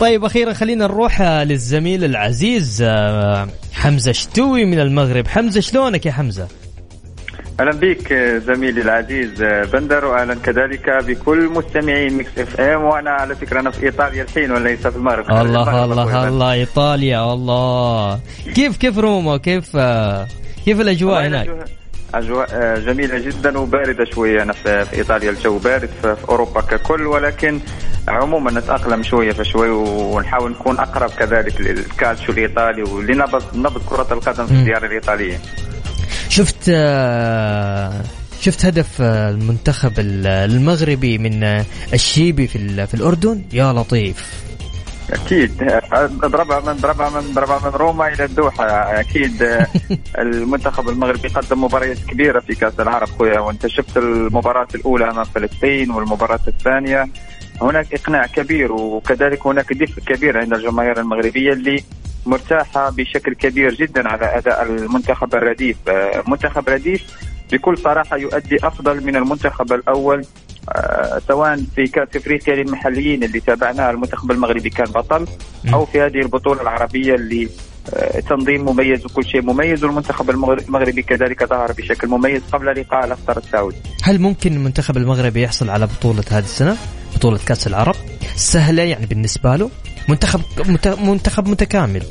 طيب 0.00 0.24
أخيرا 0.24 0.52
خلينا 0.52 0.84
نروح 0.84 1.22
للزميل 1.22 2.04
العزيز 2.04 2.82
آه، 2.82 3.48
حمزة 3.72 4.12
شتوي 4.12 4.64
من 4.64 4.80
المغرب. 4.80 5.28
حمزة 5.28 5.60
شلونك 5.60 6.06
يا 6.06 6.12
حمزة؟ 6.12 6.48
أهلا 7.60 7.70
بك 7.70 8.12
زميلي 8.46 8.80
العزيز 8.80 9.42
بندر 9.72 10.04
واهلا 10.04 10.34
كذلك 10.34 11.04
بكل 11.06 11.48
مستمعي 11.48 12.08
Mix 12.08 12.38
FM 12.38 12.84
وأنا 12.84 13.10
على 13.10 13.34
فكرة 13.34 13.60
أنا 13.60 13.70
في 13.70 13.86
إيطاليا 13.86 14.22
الحين 14.22 14.50
وليس 14.50 14.86
في 14.86 14.96
المغرب؟ 14.96 15.30
الله 15.30 15.84
الله 15.84 16.28
الله 16.28 16.52
إيطاليا 16.52 17.32
الله. 17.34 18.20
كيف 18.54 18.76
كيف 18.76 18.98
روما 18.98 19.36
كيف 19.36 19.76
كيف 20.64 20.80
الأجواء 20.80 21.26
هناك؟ 21.26 21.48
أجواء 22.14 22.78
جميلة 22.80 23.18
جدا 23.18 23.58
وباردة 23.58 24.04
شوية. 24.14 24.42
أنا 24.42 24.52
في 24.52 24.86
إيطاليا 24.92 25.30
الجو 25.30 25.58
بارد 25.58 25.90
في 26.02 26.16
أوروبا 26.28 26.60
ككل 26.60 27.06
ولكن 27.06 27.60
عموما 28.08 28.50
نتأقلم 28.50 29.02
شوية 29.02 29.32
فشوي 29.32 29.70
ونحاول 29.70 30.50
نكون 30.50 30.78
أقرب 30.78 31.10
كذلك 31.10 31.60
للكالتشو 31.60 32.32
الإيطالي 32.32 32.82
ولنبض 32.82 33.42
نبض 33.54 33.82
كرة 33.86 34.08
القدم 34.10 34.46
في 34.46 34.52
الديار 34.52 34.84
الإيطالية. 34.84 35.38
شفت 36.30 36.68
آه، 36.68 38.02
شفت 38.40 38.64
هدف 38.64 39.02
آه، 39.02 39.30
المنتخب 39.30 39.92
المغربي 39.98 41.18
من 41.18 41.44
الشيبي 41.92 42.46
في 42.46 42.86
في 42.86 42.94
الأردن؟ 42.94 43.42
يا 43.52 43.72
لطيف. 43.72 44.44
أكيد. 45.12 45.72
ضربها 46.12 46.60
من 46.60 46.72
ضربها 46.72 47.20
من 47.20 47.34
ضربها 47.34 47.58
من 47.64 47.76
روما 47.76 48.08
إلى 48.08 48.24
الدوحة. 48.24 48.64
أكيد 49.00 49.42
المنتخب 50.18 50.88
المغربي 50.88 51.28
قدم 51.28 51.64
مباريات 51.64 51.98
كبيرة 51.98 52.40
في 52.40 52.54
كأس 52.54 52.80
العرب 52.80 53.08
خويا. 53.08 53.40
وأنت 53.40 53.66
شفت 53.66 53.96
المباراة 53.96 54.68
الأولى 54.74 55.10
أمام 55.10 55.24
فلسطين 55.24 55.90
والمباراة 55.90 56.40
الثانية. 56.48 57.08
هناك 57.62 57.94
إقناع 57.94 58.26
كبير 58.26 58.72
وكذلك 58.72 59.46
هناك 59.46 59.72
دفء 59.72 60.02
كبير 60.02 60.38
عند 60.38 60.52
الجماهير 60.52 61.00
المغربية 61.00 61.52
اللي 61.52 61.84
مرتاحة 62.26 62.90
بشكل 62.90 63.34
كبير 63.34 63.74
جدا 63.74 64.08
على 64.08 64.38
أداء 64.38 64.62
المنتخب 64.62 65.34
الرديف 65.34 65.76
منتخب 66.28 66.68
رديف 66.68 67.30
بكل 67.52 67.78
صراحة 67.78 68.16
يؤدي 68.16 68.56
أفضل 68.66 69.06
من 69.06 69.16
المنتخب 69.16 69.72
الأول 69.72 70.24
آه، 70.68 71.20
سواء 71.28 71.64
في 71.76 71.86
كأس 71.86 72.08
إفريقيا 72.16 72.54
للمحليين 72.54 73.24
اللي 73.24 73.40
تابعناها 73.40 73.90
المنتخب 73.90 74.30
المغربي 74.30 74.70
كان 74.70 74.86
بطل 74.86 75.26
أو 75.74 75.86
في 75.86 76.00
هذه 76.00 76.18
البطولة 76.18 76.62
العربية 76.62 77.14
اللي 77.14 77.48
آه، 77.94 78.20
تنظيم 78.20 78.64
مميز 78.64 79.06
وكل 79.06 79.24
شيء 79.24 79.42
مميز 79.42 79.84
والمنتخب 79.84 80.30
المغربي 80.30 81.02
كذلك 81.02 81.44
ظهر 81.44 81.72
بشكل 81.72 82.08
مميز 82.08 82.42
قبل 82.52 82.80
لقاء 82.80 83.04
الاخضر 83.04 83.38
السعودي. 83.38 83.76
هل 84.02 84.20
ممكن 84.20 84.52
المنتخب 84.52 84.96
المغربي 84.96 85.42
يحصل 85.42 85.70
على 85.70 85.86
بطولة 85.86 86.24
هذه 86.30 86.44
السنة؟ 86.44 86.76
بطولة 87.16 87.38
كأس 87.46 87.66
العرب؟ 87.66 87.94
سهلة 88.36 88.82
يعني 88.82 89.06
بالنسبة 89.06 89.56
له؟ 89.56 89.70
منتخب 90.10 90.40
منتخب 91.00 91.48
متكامل. 91.48 92.02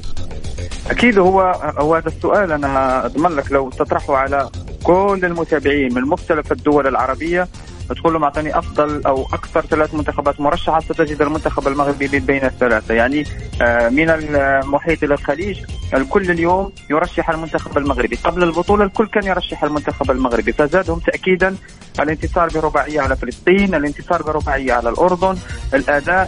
أكيد 0.90 1.18
هو 1.18 1.42
هو 1.78 1.96
هذا 1.96 2.08
السؤال 2.08 2.52
أنا 2.52 3.06
أضمن 3.06 3.36
لك 3.36 3.52
لو 3.52 3.70
تطرحه 3.70 4.16
على 4.16 4.50
كل 4.84 5.20
المتابعين 5.24 5.94
من 5.94 6.02
مختلف 6.02 6.52
الدول 6.52 6.88
العربية 6.88 7.48
تقول 7.94 8.14
لهم 8.14 8.24
اعطيني 8.24 8.58
أفضل 8.58 9.06
أو 9.06 9.28
أكثر 9.34 9.62
ثلاث 9.62 9.94
منتخبات 9.94 10.42
مرشحة 10.42 10.80
ستجد 10.80 11.22
المنتخب 11.22 11.68
المغربي 11.68 12.20
بين 12.20 12.46
الثلاثة. 12.46 12.94
يعني 12.94 13.24
آه، 13.62 13.90
من 13.90 14.10
المحيط 14.10 15.04
إلى 15.04 15.14
الخليج 15.14 15.58
الكل 15.94 16.32
اليوم 16.32 16.72
يرشح 16.90 17.30
المنتخب 17.30 17.78
المغربي. 17.78 18.16
قبل 18.16 18.44
البطولة 18.44 18.84
الكل 18.84 19.08
كان 19.08 19.24
يرشح 19.24 19.64
المنتخب 19.64 20.12
المغربي 20.12 20.54
فزادهم 20.54 21.00
تاكيدا 21.00 21.56
الانتصار 22.00 22.50
برباعية 22.50 23.02
على 23.02 23.16
فلسطين 23.16 23.76
الانتصار 23.76 24.24
برباعية 24.24 24.74
على 24.74 24.90
الأردن 24.90 25.38
الأداء 25.74 26.28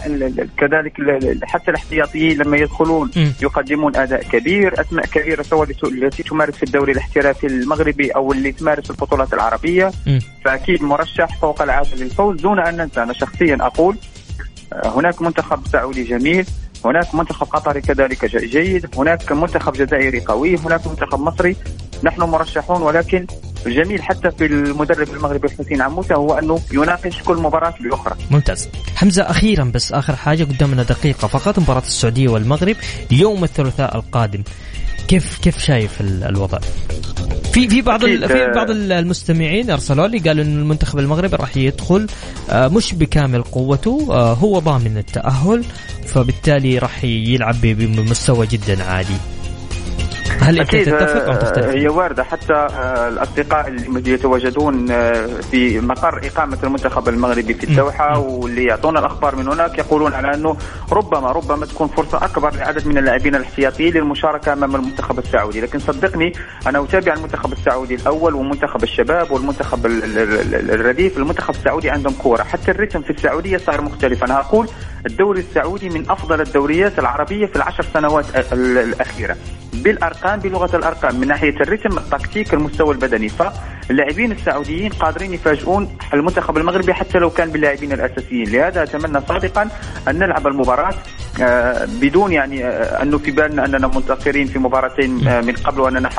كذلك 0.58 0.92
حتى 1.44 1.70
الاحتياطيين 1.70 2.38
لما 2.38 2.56
يدخلون 2.56 3.10
يقدمون 3.42 3.96
أداء 3.96 4.22
كبير 4.22 4.80
أسماء 4.80 5.06
كبيرة 5.06 5.42
سواء 5.42 5.68
التي 5.84 6.22
تمارس 6.22 6.54
في 6.54 6.62
الدوري 6.62 6.92
الاحترافي 6.92 7.46
المغربي 7.46 8.10
أو 8.10 8.32
اللي 8.32 8.52
تمارس 8.52 8.90
البطولات 8.90 9.34
العربية. 9.34 9.90
فأكيد 10.44 10.82
مرشح 10.82 11.38
فوق 11.52 11.62
العاده 11.62 11.96
للفوز 11.96 12.40
دون 12.40 12.58
ان 12.58 12.76
ننسى. 12.76 13.02
أنا 13.02 13.12
شخصيا 13.12 13.58
أقول 13.60 13.96
آه، 14.72 14.88
هناك 14.88 15.22
منتخب 15.22 15.66
سعودي 15.72 16.04
جميل 16.04 16.46
هناك 16.84 17.14
منتخب 17.14 17.46
قطري 17.46 17.80
كذلك 17.80 18.24
جيد 18.24 18.86
هناك 18.98 19.32
منتخب 19.32 19.72
جزائري 19.72 20.20
قوي 20.20 20.56
هناك 20.56 20.86
منتخب 20.86 21.20
مصري. 21.20 21.56
نحن 22.04 22.22
مرشحون 22.22 22.82
ولكن 22.82 23.26
الجميل 23.66 24.02
حتى 24.02 24.30
في 24.30 24.46
المدرب 24.46 25.08
المغربي 25.08 25.48
حسين 25.48 25.82
عموته 25.82 26.14
هو 26.14 26.34
أنه 26.34 26.60
يناقش 26.72 27.22
كل 27.22 27.36
مباراة 27.36 27.74
بالاخرى. 27.80 28.14
ممتاز. 28.30 28.68
حمزة 28.96 29.22
أخيرا 29.22 29.64
بس 29.64 29.92
آخر 29.92 30.16
حاجة 30.16 30.44
قدامنا 30.44 30.82
دقيقة 30.82 31.28
فقط 31.28 31.58
مباراة 31.58 31.82
السعودية 31.86 32.28
والمغرب 32.28 32.76
يوم 33.10 33.44
الثلاثاء 33.44 33.96
القادم. 33.96 34.42
كيف 35.08 35.38
كيف 35.38 35.58
شايف 35.58 36.00
الوضع؟ 36.00 36.58
في 37.52 37.68
في 37.68 37.82
بعض 37.82 38.04
في 38.04 38.50
بعض 38.54 38.70
المستمعين 38.70 39.70
ارسلوا 39.70 40.06
لي 40.06 40.18
قالوا 40.18 40.44
إن 40.44 40.58
المنتخب 40.58 40.98
المغربي 40.98 41.36
راح 41.36 41.56
يدخل 41.56 42.06
آه، 42.50 42.68
مش 42.68 42.94
بكامل 42.94 43.42
قوته 43.42 44.06
آه، 44.10 44.32
هو 44.34 44.58
ضامن 44.58 44.98
التأهل 44.98 45.64
فبالتالي 46.06 46.78
راح 46.78 47.04
يلعب 47.04 47.60
بمستوى 47.60 48.46
جدا 48.46 48.84
عالي 48.84 49.16
هل 50.40 50.60
أنت 50.60 50.76
تتفق 50.76 51.24
أو 51.28 51.34
تختلف؟ 51.34 51.66
هي 51.66 51.88
واردة. 51.88 52.24
حتى 52.24 52.52
آه، 52.52 53.08
الأصدقاء 53.08 53.68
اللي 53.68 54.12
يتواجدون 54.12 54.90
آه، 54.90 55.26
في 55.26 55.80
مقر 55.80 56.20
إقامة 56.26 56.58
المنتخب 56.64 57.08
المغربي 57.08 57.54
في 57.54 57.64
الدوحة 57.64 58.18
واللي 58.18 58.64
يعطونا 58.64 59.00
الأخبار 59.00 59.36
من 59.36 59.48
هناك 59.48 59.78
يقولون 59.78 60.14
على 60.14 60.34
أنه 60.34 60.56
ربما 60.92 61.32
ربما 61.32 61.66
تكون 61.66 61.88
فرصة 61.88 62.24
أكبر 62.24 62.54
لعدد 62.54 62.86
من 62.86 62.98
اللاعبين 62.98 63.34
الاحتياطيين 63.34 63.94
للمشاركة 63.94 64.52
أمام 64.52 64.76
المنتخب 64.76 65.18
السعودي، 65.18 65.60
لكن 65.60 65.78
صدقني 65.78 66.32
أنا 66.66 66.84
أتابع 66.84 67.12
المنتخب 67.12 67.52
السعودي 67.52 67.94
الأول 67.94 68.34
ومنتخب 68.34 68.82
الشباب 68.82 69.30
والمنتخب 69.30 69.86
الرديف، 69.86 71.18
المنتخب 71.18 71.54
السعودي 71.54 71.90
عندهم 71.90 72.14
كورة، 72.14 72.42
حتى 72.42 72.70
الريتم 72.70 73.02
في 73.02 73.10
السعودية 73.10 73.56
صار 73.56 73.80
مختلف، 73.80 74.24
أنا 74.24 74.40
أقول 74.40 74.68
الدوري 75.06 75.40
السعودي 75.40 75.88
من 75.88 76.10
أفضل 76.10 76.40
الدوريات 76.40 76.98
العربية 76.98 77.46
في 77.46 77.56
العشر 77.56 77.86
سنوات 77.94 78.52
الأخيرة. 78.52 79.36
بالأرقام 79.72 80.38
بلغة 80.38 80.76
الأرقام 80.76 81.20
من 81.20 81.28
ناحية 81.28 81.54
الرتم 81.60 81.98
التكتيك 81.98 82.54
المستوى 82.54 82.94
البدني. 82.94 83.28
فاللاعبين 83.28 84.32
السعوديين 84.32 84.92
قادرين 84.92 85.34
يفاجئون 85.34 85.98
المنتخب 86.14 86.56
المغربي 86.56 86.94
حتى 86.94 87.18
لو 87.18 87.30
كان 87.30 87.50
باللاعبين 87.50 87.92
الأساسيين. 87.92 88.48
لهذا 88.48 88.82
أتمنى 88.82 89.20
صادقا 89.28 89.68
أن 90.08 90.18
نلعب 90.18 90.46
المباراة 90.46 90.94
آه، 91.42 91.84
بدون 91.84 92.32
يعني 92.32 92.64
آه، 92.64 93.02
انه 93.02 93.18
في 93.18 93.30
بالنا 93.30 93.64
أننا 93.64 93.86
منتصرين 93.86 94.46
في 94.46 94.58
مباراتين 94.58 95.28
آه، 95.28 95.40
من 95.40 95.52
قبل 95.52 95.80
واننا 95.80 96.10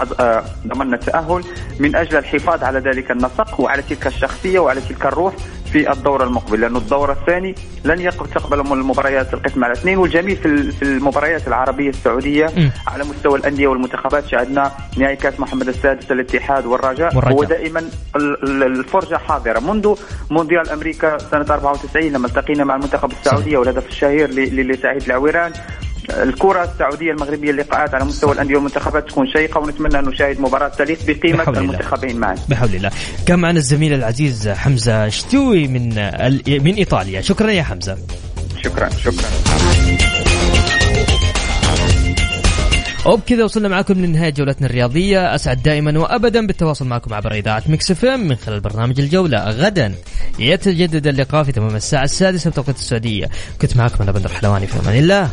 ضمننا 0.68 0.96
التأهل. 0.96 1.44
من 1.80 1.96
أجل 1.96 2.18
الحفاظ 2.18 2.64
على 2.64 2.80
ذلك 2.80 3.12
النسق 3.12 3.62
وعلى 3.62 3.82
تلك 3.82 4.08
الشخصية 4.08 4.60
وعلى 4.60 4.82
تلك 4.82 5.06
الروح 5.06 5.34
في 5.74 5.92
الدور 5.92 6.24
المقبل 6.24 6.62
لأنه 6.62 6.78
الدور 6.78 7.12
الثاني 7.12 7.56
لن 7.86 8.10
تقبل 8.36 8.60
المباريات 8.60 9.34
القسم 9.34 9.64
على 9.64 9.74
اثنين 9.74 9.98
والجميل 9.98 10.36
في 10.72 10.82
المباريات 10.82 11.48
العربية 11.48 11.90
السعودية 11.90 12.46
م. 12.46 12.70
على 12.88 13.04
مستوى 13.04 13.40
الأندية 13.40 13.68
والمنتخبات. 13.68 14.28
شاهدنا 14.28 14.72
نهائي 14.98 15.16
كأس 15.16 15.40
محمد 15.40 15.68
السادس 15.68 16.12
الاتحاد 16.12 16.66
والرجاء. 16.66 17.34
هو 17.34 17.44
دائما 17.44 17.84
الفرجة 18.44 19.16
حاضرة. 19.16 19.60
منذ 19.60 19.96
مونديال 20.32 20.70
أمريكا 20.70 21.18
سنة 21.18 21.46
94 21.50 22.04
لما 22.12 22.28
التقينا 22.28 22.64
مع 22.64 22.76
المنتخب 22.76 23.12
السعودي 23.12 23.58
والهدف 23.58 23.88
الشهير 23.88 24.30
لسعيد 24.30 25.04
العويران. 25.04 25.52
الكرة 26.10 26.64
السعودية 26.64 27.12
المغربية 27.12 27.52
اللقاءات 27.52 27.94
على 27.94 28.06
مستوى 28.06 28.34
الأندية 28.34 28.56
والمنتخبات 28.56 29.10
تكون 29.10 29.28
شيقة 29.28 29.60
ونتمنى 29.60 30.00
أن 30.00 30.06
نشاهد 30.06 30.40
مباراة 30.40 30.68
تليق 30.68 31.00
بقيمة 31.08 31.50
المنتخبين 31.50 32.18
معا 32.18 32.36
بحول 32.50 32.76
الله. 32.76 32.92
كان 33.26 33.40
معنا 33.40 33.58
الزميل 33.60 33.94
العزيز 33.94 34.50
حمزة 34.50 35.10
شتوي 35.10 35.68
من 35.68 35.90
من 36.48 36.74
إيطاليا. 36.74 37.22
شكرا 37.22 37.52
يا 37.52 37.64
حمزة. 37.64 37.98
شكرا 38.64 38.90
شكرا. 38.90 39.30
وبكذا 43.06 43.44
وصلنا 43.44 43.68
معكم 43.68 43.94
لنهاية 43.94 44.30
جولتنا 44.30 44.68
الرياضية. 44.68 45.36
أسعد 45.36 45.64
دائما 45.64 46.00
وأبدا 46.00 46.48
بالتواصل 46.48 46.86
معكم 46.86 47.14
عبر 47.14 47.34
إذاعة 47.34 47.64
Mix 47.68 47.92
FM 47.92 48.06
من 48.06 48.36
خلال 48.36 48.60
برنامج 48.60 49.00
الجولة 49.00 49.50
غدا 49.50 49.94
يتجدد 50.40 51.08
اللقاء 51.08 51.44
في 51.44 51.52
تمام 51.52 51.76
الساعة 51.76 52.04
السادسة 52.04 52.50
بتوقيت 52.50 52.76
السعودية. 52.76 53.30
كنت 53.62 53.78
معكم 53.78 54.04
أنا 54.04 54.12
بندر 54.12 54.30
حلواني 54.30 54.68
في 54.68 54.80
أمان 54.80 54.98
الله. 54.98 55.30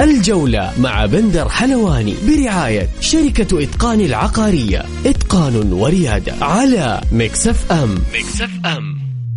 الجولة 0.00 0.72
مع 0.80 1.06
بندر 1.06 1.48
حلواني 1.48 2.14
برعاية 2.28 2.88
شركة 3.00 3.62
إتقان 3.62 4.00
العقارية. 4.00 4.84
إتقان 5.06 5.72
وريادة 5.72 6.34
على 6.40 7.00
أم. 7.72 7.98
Mix 8.12 8.42
FM. 8.42 8.97